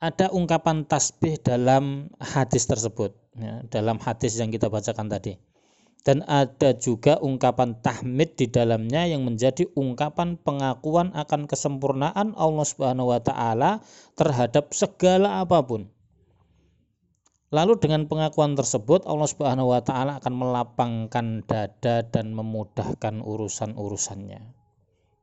ada 0.05 0.29
ungkapan 0.29 0.85
tasbih 0.85 1.41
dalam 1.41 2.13
hadis 2.21 2.69
tersebut 2.69 3.17
ya, 3.41 3.65
dalam 3.73 3.97
hadis 3.97 4.37
yang 4.37 4.53
kita 4.53 4.69
bacakan 4.69 5.09
tadi 5.09 5.41
dan 6.05 6.21
ada 6.29 6.77
juga 6.77 7.17
ungkapan 7.17 7.81
tahmid 7.81 8.37
di 8.37 8.47
dalamnya 8.53 9.09
yang 9.09 9.25
menjadi 9.25 9.65
ungkapan 9.73 10.37
pengakuan 10.37 11.17
akan 11.17 11.49
kesempurnaan 11.49 12.37
Allah 12.37 12.67
Subhanahu 12.69 13.09
wa 13.09 13.21
taala 13.25 13.81
terhadap 14.13 14.77
segala 14.77 15.41
apa 15.41 15.65
pun. 15.65 15.89
Lalu 17.49 17.81
dengan 17.81 18.05
pengakuan 18.05 18.53
tersebut 18.53 19.09
Allah 19.09 19.25
Subhanahu 19.25 19.73
wa 19.73 19.81
taala 19.81 20.21
akan 20.21 20.35
melapangkan 20.37 21.27
dada 21.49 22.05
dan 22.05 22.37
memudahkan 22.37 23.25
urusan-urusannya. 23.25 24.45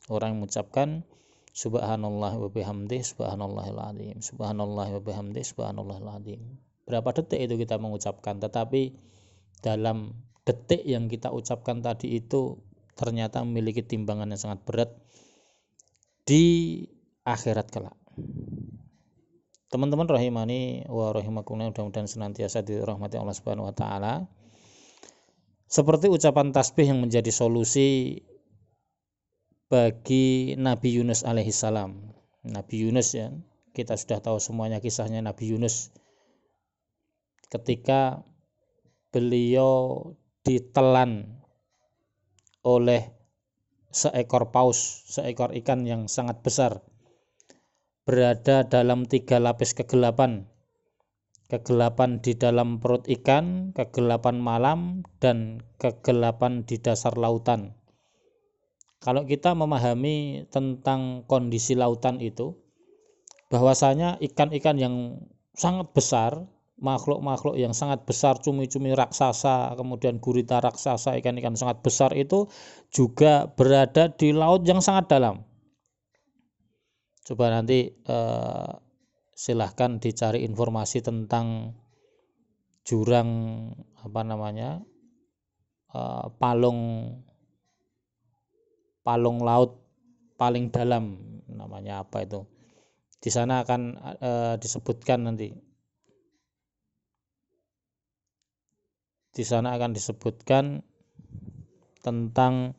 Orang 0.10 0.34
yang 0.34 0.40
mengucapkan 0.42 1.06
subhanallah 1.52 2.40
wa 2.40 2.50
bihamdi 2.50 3.04
subhanallahil 3.04 3.80
azim 3.80 4.18
subhanallah 4.24 4.88
wa 4.98 5.02
bihamdi 5.04 5.42
subhanallahil 5.44 6.10
azim. 6.16 6.42
Berapa 6.88 7.12
detik 7.16 7.40
itu 7.40 7.56
kita 7.60 7.78
mengucapkan 7.78 8.40
tetapi 8.40 8.96
dalam 9.62 10.18
detik 10.44 10.82
yang 10.84 11.06
kita 11.08 11.30
ucapkan 11.30 11.80
tadi 11.86 12.18
itu 12.18 12.58
ternyata 12.98 13.46
memiliki 13.46 13.86
timbangan 13.86 14.34
yang 14.34 14.42
sangat 14.42 14.60
berat 14.66 14.90
di 16.26 16.84
akhirat 17.26 17.68
kelak. 17.70 17.98
Teman-teman 19.72 20.04
rahimani 20.04 20.84
wa 20.92 21.16
rahimakumullah 21.16 21.72
mudah-mudahan 21.72 22.10
senantiasa 22.10 22.60
dirahmati 22.60 23.16
Allah 23.16 23.36
Subhanahu 23.36 23.72
wa 23.72 23.76
taala. 23.76 24.14
Seperti 25.72 26.12
ucapan 26.12 26.52
tasbih 26.52 26.92
yang 26.92 27.00
menjadi 27.00 27.32
solusi 27.32 28.20
bagi 29.72 30.60
Nabi 30.60 31.00
Yunus 31.00 31.24
alaihissalam. 31.24 31.96
Nabi 32.44 32.76
Yunus 32.84 33.16
ya, 33.16 33.32
kita 33.72 33.96
sudah 33.96 34.20
tahu 34.20 34.36
semuanya 34.36 34.84
kisahnya 34.84 35.24
Nabi 35.24 35.48
Yunus 35.48 35.96
ketika 37.48 38.28
beliau 39.16 40.04
ditelan 40.44 41.40
oleh 42.68 43.16
seekor 43.96 44.52
paus, 44.52 45.08
seekor 45.08 45.56
ikan 45.64 45.88
yang 45.88 46.12
sangat 46.12 46.44
besar, 46.44 46.84
berada 48.04 48.68
dalam 48.68 49.08
tiga 49.08 49.40
lapis 49.40 49.72
kegelapan. 49.72 50.52
Kegelapan 51.48 52.24
di 52.24 52.36
dalam 52.36 52.80
perut 52.80 53.08
ikan, 53.08 53.76
kegelapan 53.76 54.40
malam, 54.40 55.04
dan 55.20 55.60
kegelapan 55.80 56.64
di 56.64 56.80
dasar 56.80 57.16
lautan. 57.20 57.76
Kalau 59.02 59.26
kita 59.26 59.58
memahami 59.58 60.46
tentang 60.54 61.26
kondisi 61.26 61.74
lautan 61.74 62.22
itu, 62.22 62.54
bahwasanya 63.50 64.22
ikan-ikan 64.22 64.78
yang 64.78 64.96
sangat 65.58 65.90
besar 65.92 66.46
makhluk-makhluk 66.82 67.58
yang 67.62 67.78
sangat 67.78 68.02
besar 68.10 68.42
cumi-cumi 68.42 68.98
raksasa 68.98 69.78
kemudian 69.78 70.18
gurita 70.18 70.58
raksasa 70.58 71.14
ikan-ikan 71.22 71.54
sangat 71.54 71.86
besar 71.86 72.10
itu 72.18 72.50
juga 72.90 73.46
berada 73.54 74.10
di 74.10 74.34
laut 74.34 74.66
yang 74.66 74.82
sangat 74.82 75.10
dalam. 75.10 75.46
Coba 77.22 77.54
nanti 77.54 77.86
eh, 77.90 78.72
silahkan 79.38 80.02
dicari 80.02 80.42
informasi 80.42 81.06
tentang 81.06 81.78
jurang 82.82 83.30
apa 84.02 84.22
namanya 84.26 84.82
eh, 85.94 86.26
palung 86.42 86.82
palung 89.02 89.42
laut 89.42 89.82
paling 90.38 90.70
dalam 90.74 91.18
namanya 91.50 92.02
apa 92.06 92.26
itu 92.26 92.46
di 93.22 93.30
sana 93.30 93.62
akan 93.62 93.82
eh, 94.22 94.56
disebutkan 94.58 95.30
nanti 95.30 95.54
di 99.32 99.44
sana 99.48 99.78
akan 99.80 99.92
disebutkan 99.96 100.84
tentang 102.04 102.76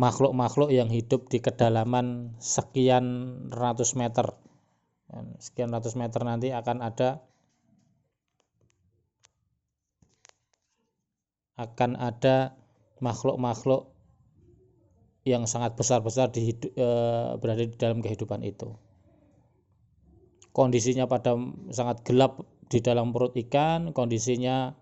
makhluk-makhluk 0.00 0.72
yang 0.72 0.88
hidup 0.90 1.28
di 1.28 1.38
kedalaman 1.38 2.34
sekian 2.40 3.36
ratus 3.52 3.94
meter. 3.94 4.34
Sekian 5.38 5.70
ratus 5.70 5.94
meter 5.94 6.24
nanti 6.24 6.50
akan 6.50 6.80
ada 6.80 7.20
akan 11.60 12.00
ada 12.00 12.56
makhluk-makhluk 13.04 13.91
yang 15.22 15.46
sangat 15.46 15.78
besar-besar 15.78 16.34
di 16.34 16.50
e, 16.54 16.88
berada 17.38 17.62
di 17.62 17.76
dalam 17.78 18.02
kehidupan 18.02 18.42
itu. 18.42 18.74
Kondisinya 20.52 21.08
pada 21.08 21.38
sangat 21.72 22.04
gelap 22.04 22.42
di 22.68 22.82
dalam 22.82 23.14
perut 23.14 23.32
ikan, 23.38 23.94
kondisinya 23.96 24.76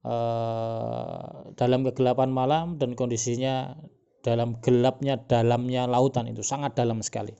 Eh, 0.00 1.28
dalam 1.60 1.84
kegelapan 1.84 2.32
malam 2.32 2.80
dan 2.80 2.96
kondisinya 2.96 3.76
dalam 4.24 4.56
gelapnya 4.64 5.20
dalamnya 5.28 5.84
lautan 5.84 6.24
itu 6.24 6.40
sangat 6.40 6.72
dalam 6.72 7.04
sekali. 7.04 7.36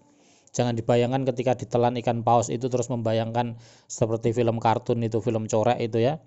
Jangan 0.53 0.77
dibayangkan 0.77 1.25
ketika 1.33 1.57
ditelan 1.57 1.97
ikan 2.05 2.21
paus 2.21 2.53
itu 2.53 2.69
terus 2.69 2.93
membayangkan 2.93 3.57
seperti 3.89 4.37
film 4.37 4.61
kartun 4.61 5.01
itu, 5.01 5.25
film 5.25 5.49
corak 5.49 5.81
itu 5.81 6.05
ya. 6.05 6.21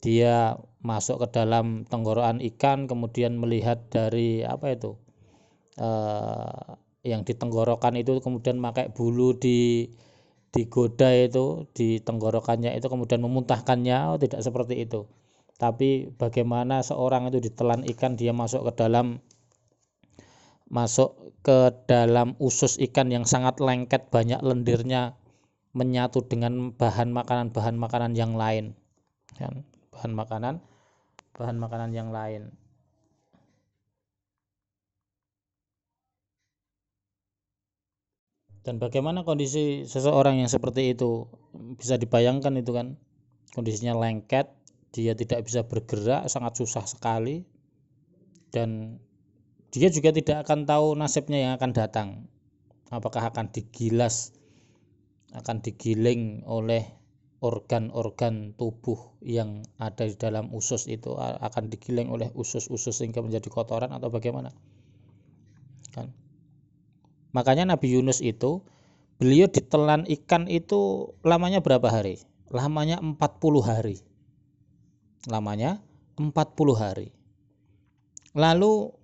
Dia 0.00 0.56
masuk 0.80 1.28
ke 1.28 1.44
dalam 1.44 1.84
tenggorokan 1.84 2.40
ikan 2.56 2.88
kemudian 2.88 3.36
melihat 3.36 3.84
dari 3.92 4.48
apa 4.48 4.72
itu? 4.72 4.96
Eh, 5.76 6.66
yang 7.06 7.22
di 7.22 7.36
tenggorokan 7.36 7.94
itu 8.00 8.18
kemudian 8.24 8.58
pakai 8.58 8.90
bulu 8.90 9.36
di 9.36 9.86
digoda 10.50 11.12
itu 11.12 11.68
di 11.76 12.00
tenggorokannya 12.00 12.72
itu 12.74 12.88
kemudian 12.88 13.20
memuntahkannya 13.20 14.16
oh, 14.16 14.18
tidak 14.18 14.40
seperti 14.42 14.88
itu. 14.88 15.04
Tapi 15.60 16.12
bagaimana 16.16 16.80
seorang 16.80 17.28
itu 17.30 17.38
ditelan 17.44 17.84
ikan 17.94 18.16
dia 18.16 18.32
masuk 18.32 18.64
ke 18.68 18.72
dalam 18.80 19.20
masuk 20.66 21.14
ke 21.46 21.70
dalam 21.86 22.34
usus 22.42 22.80
ikan 22.90 23.12
yang 23.12 23.22
sangat 23.28 23.62
lengket 23.62 24.10
banyak 24.10 24.40
lendirnya 24.42 25.14
menyatu 25.76 26.24
dengan 26.24 26.72
bahan 26.74 27.12
makanan-bahan 27.12 27.76
makanan 27.78 28.12
yang 28.18 28.34
lain. 28.34 28.74
Kan? 29.36 29.62
Bahan 29.92 30.12
makanan 30.16 30.54
bahan 31.36 31.56
makanan 31.60 31.92
yang 31.92 32.10
lain 32.10 32.56
dan 38.66 38.82
bagaimana 38.82 39.22
kondisi 39.22 39.86
seseorang 39.86 40.42
yang 40.42 40.50
seperti 40.50 40.90
itu? 40.90 41.30
Bisa 41.78 41.94
dibayangkan 42.02 42.50
itu 42.58 42.74
kan 42.74 42.98
kondisinya 43.54 43.94
lengket 43.94 44.50
dia 44.90 45.14
tidak 45.14 45.46
bisa 45.46 45.62
bergerak 45.62 46.26
sangat 46.26 46.58
susah 46.58 46.82
sekali 46.82 47.46
dan 48.50 48.98
dia 49.70 49.86
juga 49.86 50.10
tidak 50.10 50.42
akan 50.42 50.66
tahu 50.66 50.98
nasibnya 50.98 51.38
yang 51.46 51.52
akan 51.54 51.70
datang. 51.70 52.08
Apakah 52.90 53.30
akan 53.30 53.54
digilas 53.54 54.34
akan 55.30 55.62
digiling 55.62 56.42
oleh 56.42 56.90
organ-organ 57.38 58.50
tubuh 58.58 59.14
yang 59.22 59.62
ada 59.78 60.10
di 60.10 60.18
dalam 60.18 60.50
usus 60.50 60.90
itu 60.90 61.14
akan 61.22 61.70
digiling 61.70 62.10
oleh 62.10 62.34
usus-usus 62.34 62.98
sehingga 62.98 63.22
menjadi 63.22 63.46
kotoran 63.46 63.94
atau 63.94 64.10
bagaimana? 64.10 64.50
Kan 65.94 66.25
makanya 67.36 67.68
Nabi 67.68 67.92
Yunus 67.92 68.24
itu 68.24 68.64
beliau 69.20 69.44
ditelan 69.52 70.08
ikan 70.08 70.48
itu 70.48 71.12
lamanya 71.20 71.60
berapa 71.60 71.84
hari? 71.92 72.24
Lamanya 72.48 72.96
40 73.04 73.20
hari. 73.60 74.00
Lamanya 75.28 75.84
40 76.16 76.32
hari. 76.72 77.12
Lalu 78.32 78.96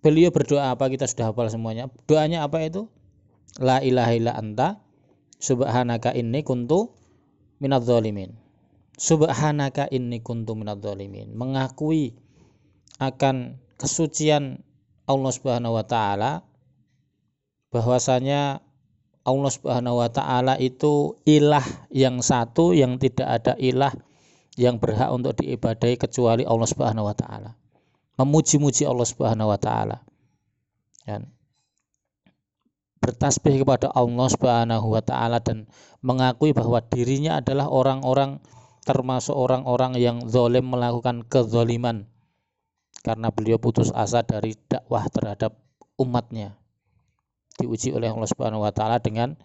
beliau 0.00 0.32
berdoa 0.32 0.72
apa? 0.72 0.88
Kita 0.88 1.04
sudah 1.04 1.36
hafal 1.36 1.52
semuanya. 1.52 1.92
Doanya 2.08 2.48
apa 2.48 2.64
itu? 2.64 2.88
La 3.60 3.84
ilaha 3.84 4.12
illa 4.16 4.32
anta 4.32 4.80
subhanaka 5.36 6.16
inni 6.16 6.40
kuntu 6.40 6.96
minadz 7.60 7.88
zalimin 7.88 8.32
subhanaka 8.96 9.88
inni 9.92 10.24
kuntu 10.24 10.56
minadz 10.56 10.84
zalimin 10.84 11.32
mengakui 11.36 12.16
akan 12.96 13.60
kesucian 13.76 14.64
Allah 15.04 15.32
Subhanahu 15.32 15.76
wa 15.76 15.84
taala 15.84 16.40
bahwasanya 17.74 18.62
Allah 19.26 19.50
Subhanahu 19.50 19.98
wa 19.98 20.06
taala 20.06 20.54
itu 20.62 21.18
ilah 21.26 21.66
yang 21.90 22.22
satu 22.22 22.70
yang 22.70 23.02
tidak 23.02 23.26
ada 23.26 23.52
ilah 23.58 23.90
yang 24.54 24.78
berhak 24.78 25.10
untuk 25.10 25.34
diibadahi 25.42 25.98
kecuali 25.98 26.46
Allah 26.46 26.68
Subhanahu 26.70 27.10
wa 27.10 27.16
taala. 27.18 27.58
Memuji-muji 28.16 28.86
Allah 28.86 29.04
Subhanahu 29.04 29.50
wa 29.50 29.58
taala. 29.58 30.00
Dan 31.02 31.26
bertasbih 33.02 33.66
kepada 33.66 33.90
Allah 33.92 34.26
Subhanahu 34.30 34.94
wa 34.94 35.02
taala 35.02 35.42
dan 35.42 35.66
mengakui 36.00 36.54
bahwa 36.54 36.78
dirinya 36.86 37.42
adalah 37.42 37.66
orang-orang 37.66 38.38
termasuk 38.86 39.34
orang-orang 39.34 39.98
yang 39.98 40.22
zalim 40.30 40.70
melakukan 40.70 41.26
kezaliman. 41.26 42.06
Karena 43.02 43.34
beliau 43.34 43.58
putus 43.58 43.90
asa 43.90 44.22
dari 44.22 44.54
dakwah 44.70 45.06
terhadap 45.10 45.58
umatnya 45.98 46.54
diuji 47.56 47.92
oleh 47.92 48.12
Allah 48.12 48.28
Subhanahu 48.28 48.64
wa 48.64 48.72
taala 48.72 49.00
dengan 49.00 49.36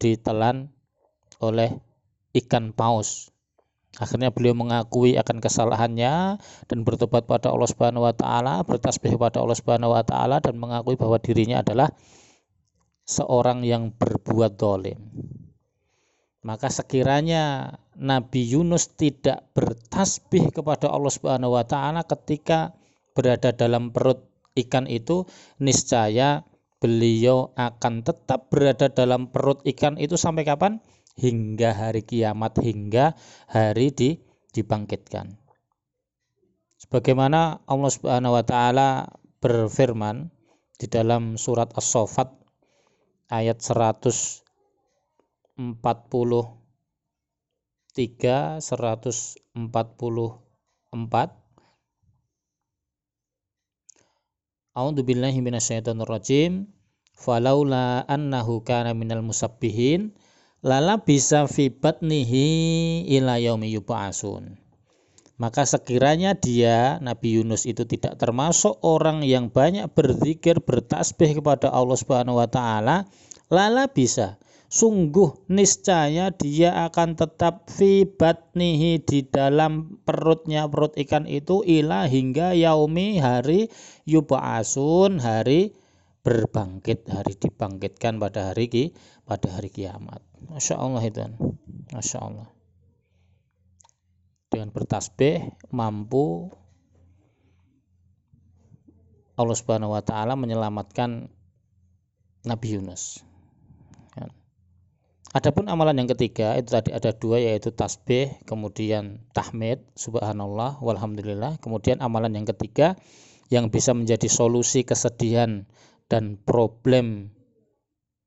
ditelan 0.00 0.72
oleh 1.40 1.78
ikan 2.34 2.72
paus 2.72 3.30
Akhirnya 3.96 4.28
beliau 4.28 4.52
mengakui 4.52 5.16
akan 5.16 5.40
kesalahannya 5.40 6.36
dan 6.68 6.78
bertobat 6.84 7.24
pada 7.24 7.48
Allah 7.48 7.66
Subhanahu 7.66 8.04
wa 8.04 8.12
taala, 8.12 8.60
bertasbih 8.62 9.16
kepada 9.16 9.40
Allah 9.40 9.56
Subhanahu 9.56 9.96
wa 9.96 10.04
taala 10.04 10.44
dan 10.44 10.60
mengakui 10.60 11.00
bahwa 11.00 11.16
dirinya 11.16 11.64
adalah 11.64 11.88
seorang 13.08 13.64
yang 13.64 13.96
berbuat 13.96 14.60
dolim. 14.60 15.00
Maka 16.44 16.68
sekiranya 16.70 17.74
Nabi 17.96 18.46
Yunus 18.46 18.92
tidak 18.94 19.50
bertasbih 19.56 20.52
kepada 20.52 20.92
Allah 20.92 21.10
Subhanahu 21.10 21.56
wa 21.56 21.64
taala 21.64 22.04
ketika 22.04 22.76
berada 23.16 23.50
dalam 23.50 23.90
perut 23.90 24.22
ikan 24.54 24.84
itu, 24.86 25.26
niscaya 25.58 26.44
beliau 26.78 27.54
akan 27.58 28.06
tetap 28.06 28.50
berada 28.50 28.90
dalam 28.90 29.30
perut 29.30 29.62
ikan 29.66 29.98
itu 29.98 30.14
sampai 30.14 30.46
kapan? 30.46 30.78
hingga 31.18 31.74
hari 31.74 32.06
kiamat 32.06 32.62
hingga 32.62 33.18
hari 33.50 33.90
di, 33.90 34.22
dibangkitkan. 34.54 35.34
Sebagaimana 36.78 37.66
Allah 37.66 37.90
Subhanahu 37.90 38.38
wa 38.38 38.44
taala 38.46 39.10
berfirman 39.42 40.30
di 40.78 40.86
dalam 40.86 41.34
surat 41.34 41.74
As-Saffat 41.74 42.30
ayat 43.34 43.58
143 43.58 44.46
144 48.62 48.62
A'udzu 54.78 55.02
billahi 55.02 55.42
minasyaitonir 55.42 56.06
rajim 56.06 56.70
falaula 57.18 58.06
annahu 58.06 58.62
kana 58.62 58.94
minal 58.94 59.26
musabbihin 59.26 60.14
lala 60.62 61.02
bisa 61.02 61.50
fibat 61.50 61.98
nihi 61.98 63.02
ila 63.18 63.42
yaumi 63.42 63.74
yub'asun. 63.74 64.54
Maka 65.34 65.66
sekiranya 65.66 66.38
dia 66.38 67.02
Nabi 67.02 67.42
Yunus 67.42 67.66
itu 67.66 67.90
tidak 67.90 68.22
termasuk 68.22 68.78
orang 68.86 69.26
yang 69.26 69.50
banyak 69.50 69.90
berzikir 69.90 70.62
bertasbih 70.62 71.42
kepada 71.42 71.74
Allah 71.74 71.98
Subhanahu 71.98 72.38
wa 72.38 72.46
taala, 72.46 73.10
lala 73.50 73.90
bisa 73.90 74.38
sungguh 74.68 75.48
niscaya 75.48 76.30
dia 76.32 76.86
akan 76.88 77.16
tetap 77.16 77.68
fibat 77.72 78.52
nihi 78.52 79.00
di 79.00 79.24
dalam 79.24 80.00
perutnya. 80.04 80.68
Perut 80.68 80.94
ikan 80.96 81.24
itu 81.24 81.64
ila 81.64 82.04
hingga 82.06 82.52
yaumi 82.52 83.20
hari 83.20 83.72
yub'asun 84.04 85.20
hari 85.20 85.74
berbangkit 86.22 87.08
hari 87.08 87.34
dibangkitkan 87.36 88.20
pada 88.20 88.52
hari 88.52 88.68
ki 88.68 88.84
pada 89.24 89.48
hari 89.56 89.72
kiamat. 89.72 90.20
Masya 90.48 90.76
Allah 90.76 91.02
itu. 91.02 91.20
Masya 91.92 92.18
Allah 92.20 92.48
dengan 94.48 94.72
bertasbih 94.72 95.52
mampu 95.70 96.50
Allah 99.38 99.54
Subhanahu 99.54 99.94
wa 99.94 100.02
taala 100.02 100.34
menyelamatkan 100.34 101.30
Nabi 102.42 102.68
Yunus. 102.74 103.22
Adapun 105.36 105.68
amalan 105.68 106.00
yang 106.00 106.08
ketiga 106.16 106.56
itu 106.56 106.72
tadi 106.72 106.96
ada 106.96 107.12
dua 107.12 107.36
yaitu 107.36 107.68
tasbih, 107.68 108.32
kemudian 108.48 109.20
tahmid, 109.36 109.84
subhanallah, 109.92 110.80
walhamdulillah. 110.80 111.60
Kemudian 111.60 112.00
amalan 112.00 112.32
yang 112.32 112.48
ketiga 112.48 112.96
yang 113.52 113.68
bisa 113.68 113.92
menjadi 113.92 114.24
solusi 114.24 114.88
kesedihan 114.88 115.68
dan 116.08 116.40
problem 116.40 117.36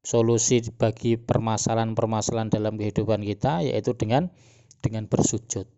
solusi 0.05 0.61
bagi 0.77 1.17
permasalahan-permasalahan 1.17 2.53
dalam 2.53 2.77
kehidupan 2.77 3.21
kita 3.21 3.65
yaitu 3.65 3.97
dengan 3.97 4.29
dengan 4.81 5.05
bersujud. 5.09 5.69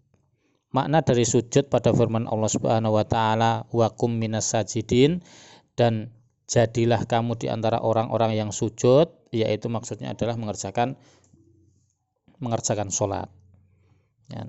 Makna 0.76 1.08
dari 1.08 1.24
sujud 1.24 1.72
pada 1.72 1.96
firman 1.96 2.26
Allah 2.28 2.52
Subhanahu 2.52 3.00
wa 3.00 3.06
taala 3.08 3.64
wakum 3.72 4.16
minas 4.16 4.52
sajidin 4.52 5.24
dan 5.80 6.12
jadilah 6.52 7.04
kamu 7.08 7.40
di 7.40 7.48
antara 7.48 7.80
orang-orang 7.80 8.36
yang 8.36 8.50
sujud 8.52 9.23
yaitu 9.34 9.68
maksudnya 9.68 10.14
adalah 10.14 10.38
mengerjakan 10.38 10.96
mengerjakan 12.38 12.94
sholat. 12.94 13.30
Ya. 14.30 14.46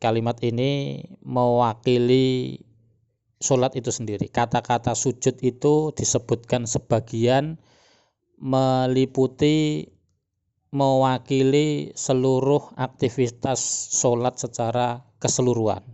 Kalimat 0.00 0.40
ini 0.44 1.00
mewakili 1.24 2.60
sholat 3.40 3.76
itu 3.76 3.92
sendiri. 3.92 4.28
Kata-kata 4.28 4.96
sujud 4.96 5.36
itu 5.44 5.92
disebutkan 5.92 6.64
sebagian 6.64 7.60
meliputi 8.40 9.88
mewakili 10.74 11.94
seluruh 11.94 12.74
aktivitas 12.74 13.94
sholat 13.94 14.36
secara 14.36 15.06
keseluruhan. 15.22 15.86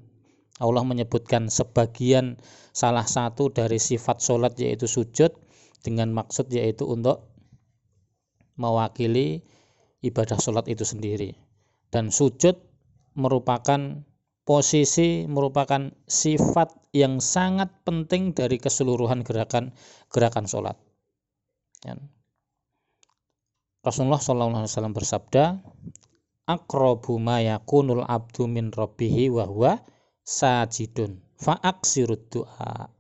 Allah 0.61 0.85
menyebutkan 0.85 1.48
sebagian 1.48 2.40
salah 2.72 3.05
satu 3.05 3.48
dari 3.53 3.81
sifat 3.81 4.20
sholat 4.20 4.57
yaitu 4.61 4.85
sujud 4.85 5.33
dengan 5.81 6.12
maksud 6.12 6.53
yaitu 6.53 6.85
untuk 6.85 7.30
mewakili 8.61 9.40
ibadah 10.05 10.37
sholat 10.37 10.68
itu 10.68 10.85
sendiri 10.85 11.33
dan 11.88 12.12
sujud 12.12 12.61
merupakan 13.16 14.05
posisi 14.44 15.25
merupakan 15.31 15.94
sifat 16.11 16.75
yang 16.90 17.23
sangat 17.23 17.70
penting 17.87 18.35
dari 18.35 18.59
keseluruhan 18.59 19.23
gerakan 19.23 19.70
gerakan 20.11 20.46
sholat. 20.51 20.77
Ya. 21.87 21.96
Rasulullah 23.81 24.20
SAW 24.20 24.92
bersabda, 24.92 25.57
"Akrobu 26.44 27.16
ma 27.16 27.40
yakunul 27.40 28.05
abdu 28.05 28.44
min 28.44 28.68
rabbihi 28.75 29.33
wa 29.33 29.49
huwa 29.49 29.73
sajidun 30.20 31.23
fa'aksirud 31.40 32.29
du'a." 32.29 33.00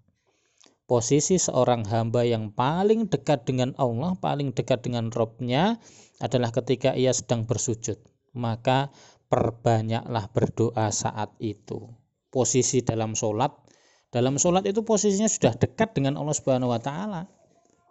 Posisi 0.90 1.38
seorang 1.38 1.86
hamba 1.86 2.26
yang 2.26 2.50
paling 2.50 3.06
dekat 3.06 3.46
dengan 3.46 3.78
Allah, 3.78 4.18
paling 4.18 4.50
dekat 4.50 4.82
dengan 4.82 5.14
Robnya 5.14 5.78
adalah 6.18 6.50
ketika 6.50 6.98
ia 6.98 7.14
sedang 7.14 7.46
bersujud. 7.46 7.94
Maka 8.34 8.90
perbanyaklah 9.30 10.26
berdoa 10.34 10.90
saat 10.90 11.30
itu. 11.38 11.94
Posisi 12.34 12.82
dalam 12.82 13.14
sholat, 13.14 13.54
dalam 14.10 14.34
sholat 14.42 14.66
itu 14.66 14.82
posisinya 14.82 15.30
sudah 15.30 15.54
dekat 15.54 15.94
dengan 15.94 16.18
Allah 16.18 16.34
Subhanahu 16.34 16.74
Wa 16.74 16.82
Taala. 16.82 17.22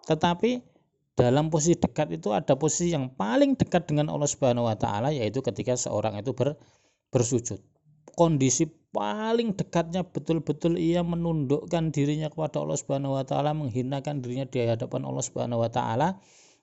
Tetapi 0.04 0.60
dalam 1.16 1.48
posisi 1.48 1.80
dekat 1.80 2.12
itu 2.12 2.36
ada 2.36 2.60
posisi 2.60 2.92
yang 2.92 3.16
paling 3.16 3.56
dekat 3.56 3.88
dengan 3.88 4.12
Allah 4.12 4.28
Subhanahu 4.28 4.68
Wa 4.68 4.76
Taala 4.76 5.16
yaitu 5.16 5.40
ketika 5.40 5.80
seorang 5.80 6.20
itu 6.20 6.36
ber, 6.36 6.60
bersujud. 7.16 7.64
Kondisi 8.20 8.68
paling 8.90 9.54
dekatnya 9.54 10.02
betul-betul 10.06 10.76
ia 10.76 11.06
menundukkan 11.06 11.94
dirinya 11.94 12.28
kepada 12.34 12.62
Allah 12.62 12.78
Subhanahu 12.78 13.18
Wa 13.20 13.26
Taala, 13.26 13.54
menghinakan 13.54 14.22
dirinya 14.26 14.50
di 14.50 14.66
hadapan 14.66 15.06
Allah 15.06 15.24
Subhanahu 15.24 15.62
Wa 15.62 15.70
Taala 15.70 16.18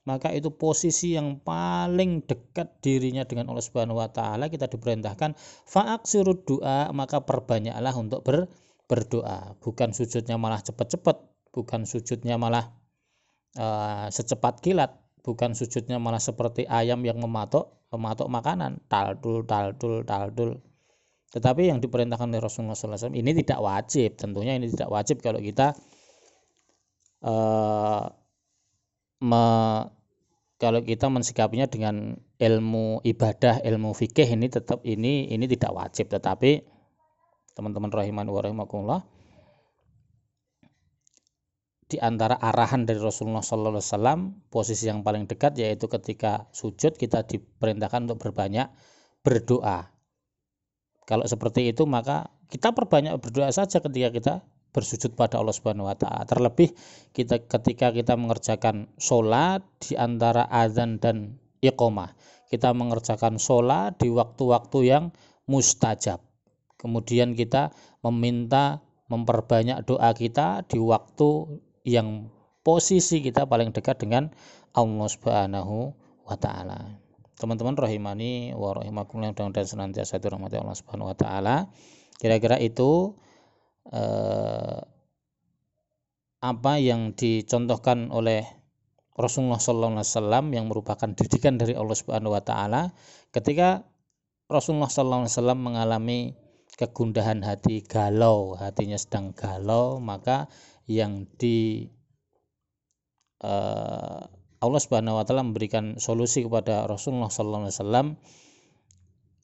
maka 0.06 0.30
itu 0.30 0.54
posisi 0.54 1.18
yang 1.18 1.42
paling 1.42 2.22
dekat 2.22 2.78
dirinya 2.78 3.26
dengan 3.26 3.50
Allah 3.50 3.66
Subhanahu 3.66 3.98
wa 3.98 4.06
taala 4.06 4.46
kita 4.46 4.70
diperintahkan 4.70 5.34
fa'aksirud 5.66 6.46
doa 6.46 6.94
maka 6.94 7.26
perbanyaklah 7.26 7.90
untuk 7.98 8.22
ber, 8.22 8.46
berdoa. 8.86 9.58
Bukan 9.58 9.90
sujudnya 9.90 10.38
malah 10.38 10.62
cepat-cepat 10.62 11.18
bukan 11.50 11.82
sujudnya 11.90 12.38
malah 12.38 12.70
uh, 13.58 14.06
secepat 14.06 14.62
kilat 14.62 14.94
bukan 15.26 15.58
sujudnya 15.58 15.98
malah 15.98 16.22
seperti 16.22 16.70
ayam 16.70 17.02
yang 17.02 17.18
mematok 17.18 17.74
mematok 17.90 18.30
makanan 18.30 18.78
taldul 18.86 19.42
taldul 19.42 20.06
taldul 20.06 20.62
tetapi 21.36 21.68
yang 21.68 21.84
diperintahkan 21.84 22.32
oleh 22.32 22.40
Rasulullah 22.40 22.72
SAW 22.72 23.12
ini 23.12 23.36
tidak 23.44 23.60
wajib 23.60 24.16
tentunya 24.16 24.56
ini 24.56 24.72
tidak 24.72 24.88
wajib 24.88 25.20
kalau 25.20 25.36
kita 25.36 25.76
uh, 27.20 28.08
me, 29.20 29.44
kalau 30.56 30.80
kita 30.80 31.12
mensikapinya 31.12 31.68
dengan 31.68 32.16
ilmu 32.40 33.04
ibadah, 33.04 33.60
ilmu 33.60 33.92
fikih 33.92 34.28
ini 34.36 34.48
tetap 34.48 34.80
ini 34.88 35.28
ini 35.28 35.44
tidak 35.48 35.72
wajib, 35.76 36.08
tetapi 36.08 36.64
teman-teman 37.56 37.92
rahiman 37.92 38.28
wa 38.28 38.40
rahimakumullah 38.40 39.02
di 41.86 42.02
antara 42.02 42.34
arahan 42.36 42.82
dari 42.82 42.98
Rasulullah 42.98 43.46
Sallallahu 43.46 43.78
Alaihi 43.78 43.88
Wasallam 43.88 44.20
posisi 44.50 44.90
yang 44.90 45.06
paling 45.06 45.30
dekat 45.30 45.54
yaitu 45.54 45.86
ketika 45.86 46.50
sujud 46.50 46.98
kita 46.98 47.22
diperintahkan 47.24 48.10
untuk 48.10 48.26
berbanyak 48.26 48.68
berdoa. 49.22 49.95
Kalau 51.06 51.22
seperti 51.22 51.70
itu 51.70 51.86
maka 51.86 52.34
kita 52.50 52.74
perbanyak 52.74 53.14
berdoa 53.22 53.54
saja 53.54 53.78
ketika 53.78 54.10
kita 54.10 54.34
bersujud 54.74 55.16
pada 55.16 55.40
Allah 55.40 55.56
Subhanahu 55.56 55.88
wa 55.88 55.96
taala. 55.96 56.28
Terlebih 56.28 56.74
kita 57.16 57.40
ketika 57.48 57.94
kita 57.94 58.18
mengerjakan 58.18 58.92
sholat 59.00 59.64
di 59.80 59.96
antara 59.96 60.44
azan 60.50 61.00
dan 61.00 61.40
iqomah. 61.64 62.12
Kita 62.52 62.76
mengerjakan 62.76 63.40
sholat 63.40 63.96
di 63.96 64.12
waktu-waktu 64.12 64.78
yang 64.84 65.04
mustajab. 65.48 66.20
Kemudian 66.76 67.32
kita 67.32 67.72
meminta 68.04 68.84
memperbanyak 69.08 69.86
doa 69.86 70.12
kita 70.12 70.66
di 70.66 70.78
waktu 70.82 71.62
yang 71.86 72.28
posisi 72.66 73.22
kita 73.22 73.46
paling 73.46 73.70
dekat 73.70 74.02
dengan 74.02 74.34
Allah 74.74 75.08
Subhanahu 75.08 75.94
wa 76.26 76.36
taala. 76.36 77.05
Teman-teman 77.36 77.76
rahimani 77.76 78.56
wa 78.56 78.72
rahimakumullah 78.72 79.36
dan 79.36 79.52
senantiasa 79.52 80.16
dirahmati 80.16 80.56
Allah 80.56 80.76
Subhanahu 80.76 81.12
wa 81.12 81.16
taala. 81.16 81.68
Kira-kira 82.16 82.56
itu 82.56 83.12
eh, 83.92 84.80
apa 86.40 86.72
yang 86.80 87.12
dicontohkan 87.16 88.08
oleh 88.12 88.44
Rasulullah 89.16 89.56
SAW 89.56 90.52
yang 90.52 90.68
merupakan 90.68 91.08
didikan 91.16 91.56
dari 91.56 91.72
Allah 91.72 91.96
Subhanahu 91.96 92.36
Wa 92.36 92.42
Taala 92.44 92.82
ketika 93.32 93.88
Rasulullah 94.46 94.92
SAW 94.92 95.56
mengalami 95.56 96.36
kegundahan 96.76 97.40
hati 97.40 97.80
galau 97.80 98.52
hatinya 98.60 99.00
sedang 99.00 99.32
galau 99.32 99.96
maka 99.96 100.52
yang 100.84 101.24
di 101.40 101.88
uh, 103.40 104.20
Allah 104.60 104.80
Subhanahu 104.80 105.20
Wa 105.20 105.24
Taala 105.28 105.44
memberikan 105.44 106.00
solusi 106.00 106.44
kepada 106.44 106.88
Rasulullah 106.88 107.28
SAW 107.28 108.16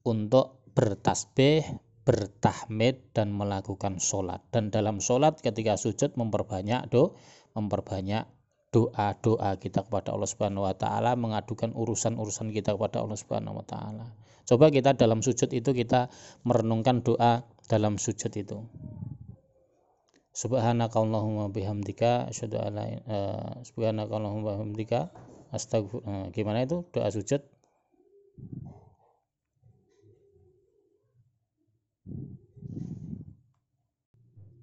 untuk 0.09 0.65
bertasbih 0.73 1.63
bertahmid 2.03 3.15
dan 3.15 3.31
melakukan 3.31 4.03
sholat 4.03 4.43
dan 4.51 4.75
dalam 4.75 4.99
sholat 4.99 5.39
ketika 5.39 5.79
sujud 5.79 6.19
memperbanyak 6.19 6.91
do 6.91 7.15
memperbanyak 7.55 8.27
doa-doa 8.75 9.61
kita 9.61 9.85
kepada 9.87 10.17
Allah 10.17 10.27
Subhanahu 10.27 10.65
wa 10.65 10.75
taala 10.75 11.13
mengadukan 11.15 11.77
urusan-urusan 11.77 12.51
kita 12.51 12.75
kepada 12.75 13.05
Allah 13.05 13.21
Subhanahu 13.21 13.61
wa 13.61 13.67
taala. 13.69 14.17
Coba 14.49 14.73
kita 14.73 14.97
dalam 14.97 15.21
sujud 15.21 15.53
itu 15.53 15.71
kita 15.71 16.09
merenungkan 16.43 17.05
doa 17.05 17.47
dalam 17.69 18.01
sujud 18.01 18.33
itu. 18.33 18.59
Subhanakallahumma 20.33 21.53
bihamdika 21.53 22.33
asyhadu 22.33 22.57
an 22.57 22.73
la 22.73 22.85
uh, 23.05 23.53
subhanakallahumma 23.69 24.57
bihamdika 24.57 25.13
astagfir 25.53 26.01
uh, 26.09 26.33
gimana 26.33 26.65
itu 26.65 26.89
doa 26.89 27.13
sujud? 27.13 27.45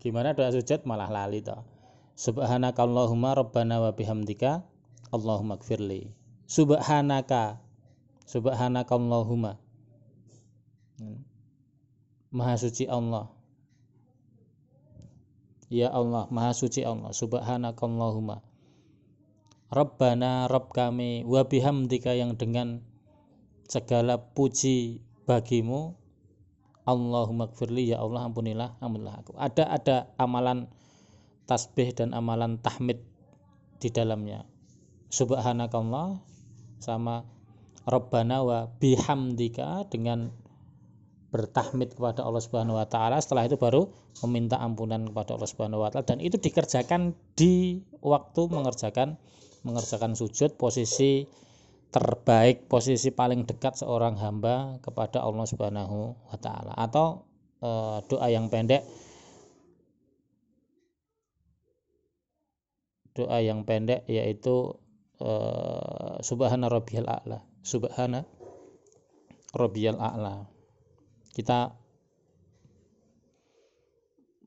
Gimana 0.02 0.34
doa 0.34 0.50
sujud 0.50 0.90
malah 0.90 1.14
lali 1.14 1.46
toh. 1.46 1.62
Subhanakallahumma 2.18 3.38
rabbana 3.38 3.78
wa 3.78 3.94
bihamdika 3.94 4.66
Allahumma 5.14 5.62
gfirli. 5.62 6.12
Subhanaka. 6.50 7.62
Subhanakallahumma. 8.26 9.62
Maha 12.34 12.54
suci 12.58 12.90
Allah. 12.90 13.39
Ya 15.70 15.94
Allah, 15.94 16.26
Maha 16.34 16.52
suci 16.58 16.82
Allah. 16.82 17.14
Subhanakallahumma. 17.14 18.42
Rabbana 19.70 20.50
Rabb 20.50 20.74
kami 20.74 21.22
wa 21.30 21.46
bihamdika 21.46 22.18
yang 22.18 22.34
dengan 22.34 22.82
segala 23.70 24.18
puji 24.18 25.06
bagimu 25.30 25.94
Allahumma 26.90 27.54
gfirli 27.54 27.94
ya 27.94 28.02
Allah 28.02 28.26
ampunilah 28.26 28.82
ampunilah 28.82 29.22
aku 29.22 29.38
ada 29.38 29.70
ada 29.70 30.10
amalan 30.18 30.66
tasbih 31.46 31.94
dan 31.94 32.18
amalan 32.18 32.58
tahmid 32.58 33.06
di 33.78 33.94
dalamnya 33.94 34.50
subhanakallah 35.14 36.18
sama 36.82 37.30
Rabbana 37.86 38.42
wa 38.42 38.60
bihamdika 38.82 39.86
dengan 39.94 40.34
bertahmid 41.30 41.94
kepada 41.94 42.26
Allah 42.26 42.42
Subhanahu 42.42 42.82
wa 42.82 42.88
taala 42.90 43.22
setelah 43.22 43.46
itu 43.46 43.56
baru 43.56 43.86
meminta 44.26 44.58
ampunan 44.58 45.06
kepada 45.06 45.38
Allah 45.38 45.50
Subhanahu 45.50 45.86
wa 45.86 45.90
taala. 45.94 46.06
Dan 46.06 46.20
itu 46.26 46.42
dikerjakan 46.42 47.14
di 47.38 47.86
waktu 48.02 48.42
mengerjakan 48.50 49.16
mengerjakan 49.62 50.18
sujud 50.18 50.58
posisi 50.58 51.30
terbaik 51.90 52.70
posisi 52.70 53.10
paling 53.10 53.50
dekat 53.50 53.82
seorang 53.82 54.18
hamba 54.18 54.78
kepada 54.82 55.22
Allah 55.22 55.46
Subhanahu 55.46 56.18
wa 56.18 56.38
taala. 56.42 56.74
Atau 56.74 57.26
e, 57.62 57.70
doa 58.10 58.28
yang 58.30 58.50
pendek. 58.50 58.82
Doa 63.14 63.38
yang 63.42 63.66
pendek 63.70 64.06
yaitu 64.10 64.82
e, 65.22 65.32
subhana 66.26 66.74
rabbiyal 66.74 67.06
a'la. 67.06 67.46
Subhana 67.62 68.26
rabbiyal 69.54 69.98
a'la 69.98 70.59
kita 71.40 71.72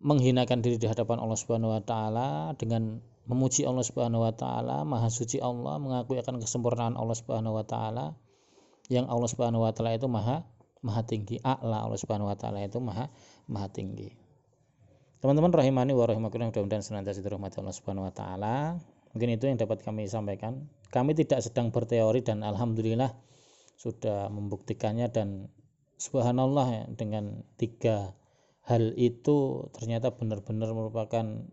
menghinakan 0.05 0.61
diri 0.61 0.77
di 0.77 0.85
hadapan 0.85 1.17
Allah 1.17 1.39
Subhanahu 1.41 1.73
wa 1.73 1.81
taala 1.81 2.53
dengan 2.61 3.01
memuji 3.25 3.65
Allah 3.65 3.87
Subhanahu 3.87 4.27
wa 4.27 4.35
taala, 4.35 4.85
maha 4.85 5.09
suci 5.09 5.41
Allah, 5.41 5.81
mengakui 5.81 6.21
akan 6.21 6.43
kesempurnaan 6.43 6.99
Allah 6.99 7.17
Subhanahu 7.17 7.57
wa 7.57 7.65
taala 7.65 8.13
yang 8.93 9.09
Allah 9.09 9.31
Subhanahu 9.31 9.65
wa 9.65 9.73
taala 9.73 9.97
itu 9.97 10.11
maha 10.11 10.45
maha 10.83 11.07
tinggi. 11.07 11.41
A'la 11.41 11.87
Allah 11.87 11.97
Subhanahu 11.97 12.29
wa 12.29 12.37
taala 12.37 12.61
itu 12.61 12.77
maha 12.83 13.09
maha 13.47 13.71
tinggi. 13.73 14.13
Teman-teman 15.23 15.55
rahimani 15.55 15.95
wa 15.95 16.05
rahimakumullah 16.05 16.51
mudah-mudahan 16.51 16.83
senantiasa 16.83 17.23
dirahmati 17.23 17.63
Allah 17.63 17.73
Subhanahu 17.73 18.11
wa 18.11 18.13
taala. 18.13 18.77
mungkin 19.13 19.37
itu 19.37 19.45
yang 19.45 19.61
dapat 19.61 19.85
kami 19.85 20.09
sampaikan 20.09 20.73
kami 20.89 21.13
tidak 21.13 21.45
sedang 21.45 21.69
berteori 21.69 22.25
dan 22.25 22.41
alhamdulillah 22.41 23.13
sudah 23.77 24.33
membuktikannya 24.33 25.13
dan 25.13 25.53
subhanallah 26.03 26.67
ya, 26.75 26.85
dengan 26.91 27.47
tiga 27.55 28.19
hal 28.67 28.95
itu 28.99 29.71
ternyata 29.79 30.11
benar-benar 30.15 30.75
merupakan 30.75 31.47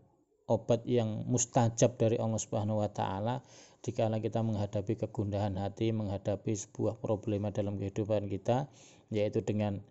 obat 0.49 0.81
yang 0.89 1.29
mustajab 1.29 2.01
dari 2.01 2.17
Allah 2.17 2.41
Subhanahu 2.41 2.81
wa 2.81 2.89
taala 2.89 3.45
dikala 3.85 4.17
kita 4.17 4.41
menghadapi 4.41 4.97
kegundahan 4.97 5.53
hati, 5.61 5.93
menghadapi 5.93 6.51
sebuah 6.57 6.97
problema 6.97 7.53
dalam 7.53 7.77
kehidupan 7.77 8.25
kita 8.25 8.65
yaitu 9.13 9.45
dengan 9.45 9.85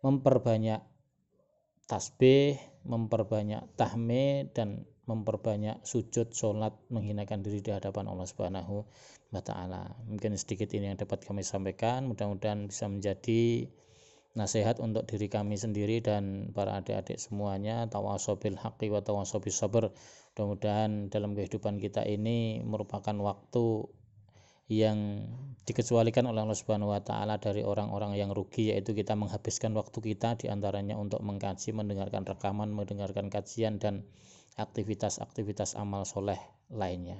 memperbanyak 0.00 0.80
tasbih, 1.84 2.56
memperbanyak 2.88 3.68
tahmid 3.76 4.56
dan 4.56 4.88
memperbanyak 5.04 5.82
sujud, 5.82 6.30
sholat, 6.30 6.72
menghinakan 6.86 7.42
diri 7.42 7.60
di 7.60 7.74
hadapan 7.74 8.06
Allah 8.06 8.26
Subhanahu 8.30 8.86
wa 9.34 9.42
taala. 9.42 9.90
Mungkin 10.06 10.38
sedikit 10.38 10.70
ini 10.72 10.94
yang 10.94 10.98
dapat 10.98 11.26
kami 11.26 11.42
sampaikan, 11.42 12.06
mudah-mudahan 12.06 12.70
bisa 12.70 12.86
menjadi 12.86 13.66
nasihat 14.38 14.78
untuk 14.78 15.10
diri 15.10 15.26
kami 15.26 15.58
sendiri 15.58 15.98
dan 15.98 16.54
para 16.54 16.78
adik-adik 16.78 17.18
semuanya 17.18 17.90
tawasobil 17.90 18.54
haqqi 18.54 18.86
wa 18.86 19.02
tawasobil 19.02 19.50
sabar 19.50 19.90
mudah-mudahan 20.32 21.10
dalam 21.10 21.34
kehidupan 21.34 21.82
kita 21.82 22.06
ini 22.06 22.62
merupakan 22.62 23.12
waktu 23.18 23.90
yang 24.70 25.26
dikecualikan 25.66 26.30
oleh 26.30 26.46
Allah 26.46 26.54
Subhanahu 26.54 26.94
wa 26.94 27.02
taala 27.02 27.42
dari 27.42 27.66
orang-orang 27.66 28.14
yang 28.14 28.30
rugi 28.30 28.70
yaitu 28.70 28.94
kita 28.94 29.18
menghabiskan 29.18 29.74
waktu 29.74 29.98
kita 29.98 30.38
di 30.38 30.46
antaranya 30.46 30.94
untuk 30.94 31.18
mengkaji, 31.26 31.74
mendengarkan 31.74 32.22
rekaman, 32.22 32.70
mendengarkan 32.70 33.34
kajian 33.34 33.82
dan 33.82 34.06
aktivitas-aktivitas 34.54 35.74
amal 35.74 36.06
soleh 36.06 36.38
lainnya. 36.70 37.18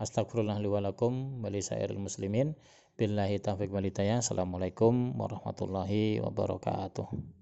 Astagfirullahaladzim 0.00 1.44
walisairil 1.44 2.00
muslimin. 2.00 2.56
Billahi 3.00 3.40
taufiq 3.40 3.72
walidayah. 3.72 4.20
Assalamualaikum 4.20 5.16
warahmatullahi 5.16 6.20
wabarakatuh. 6.20 7.32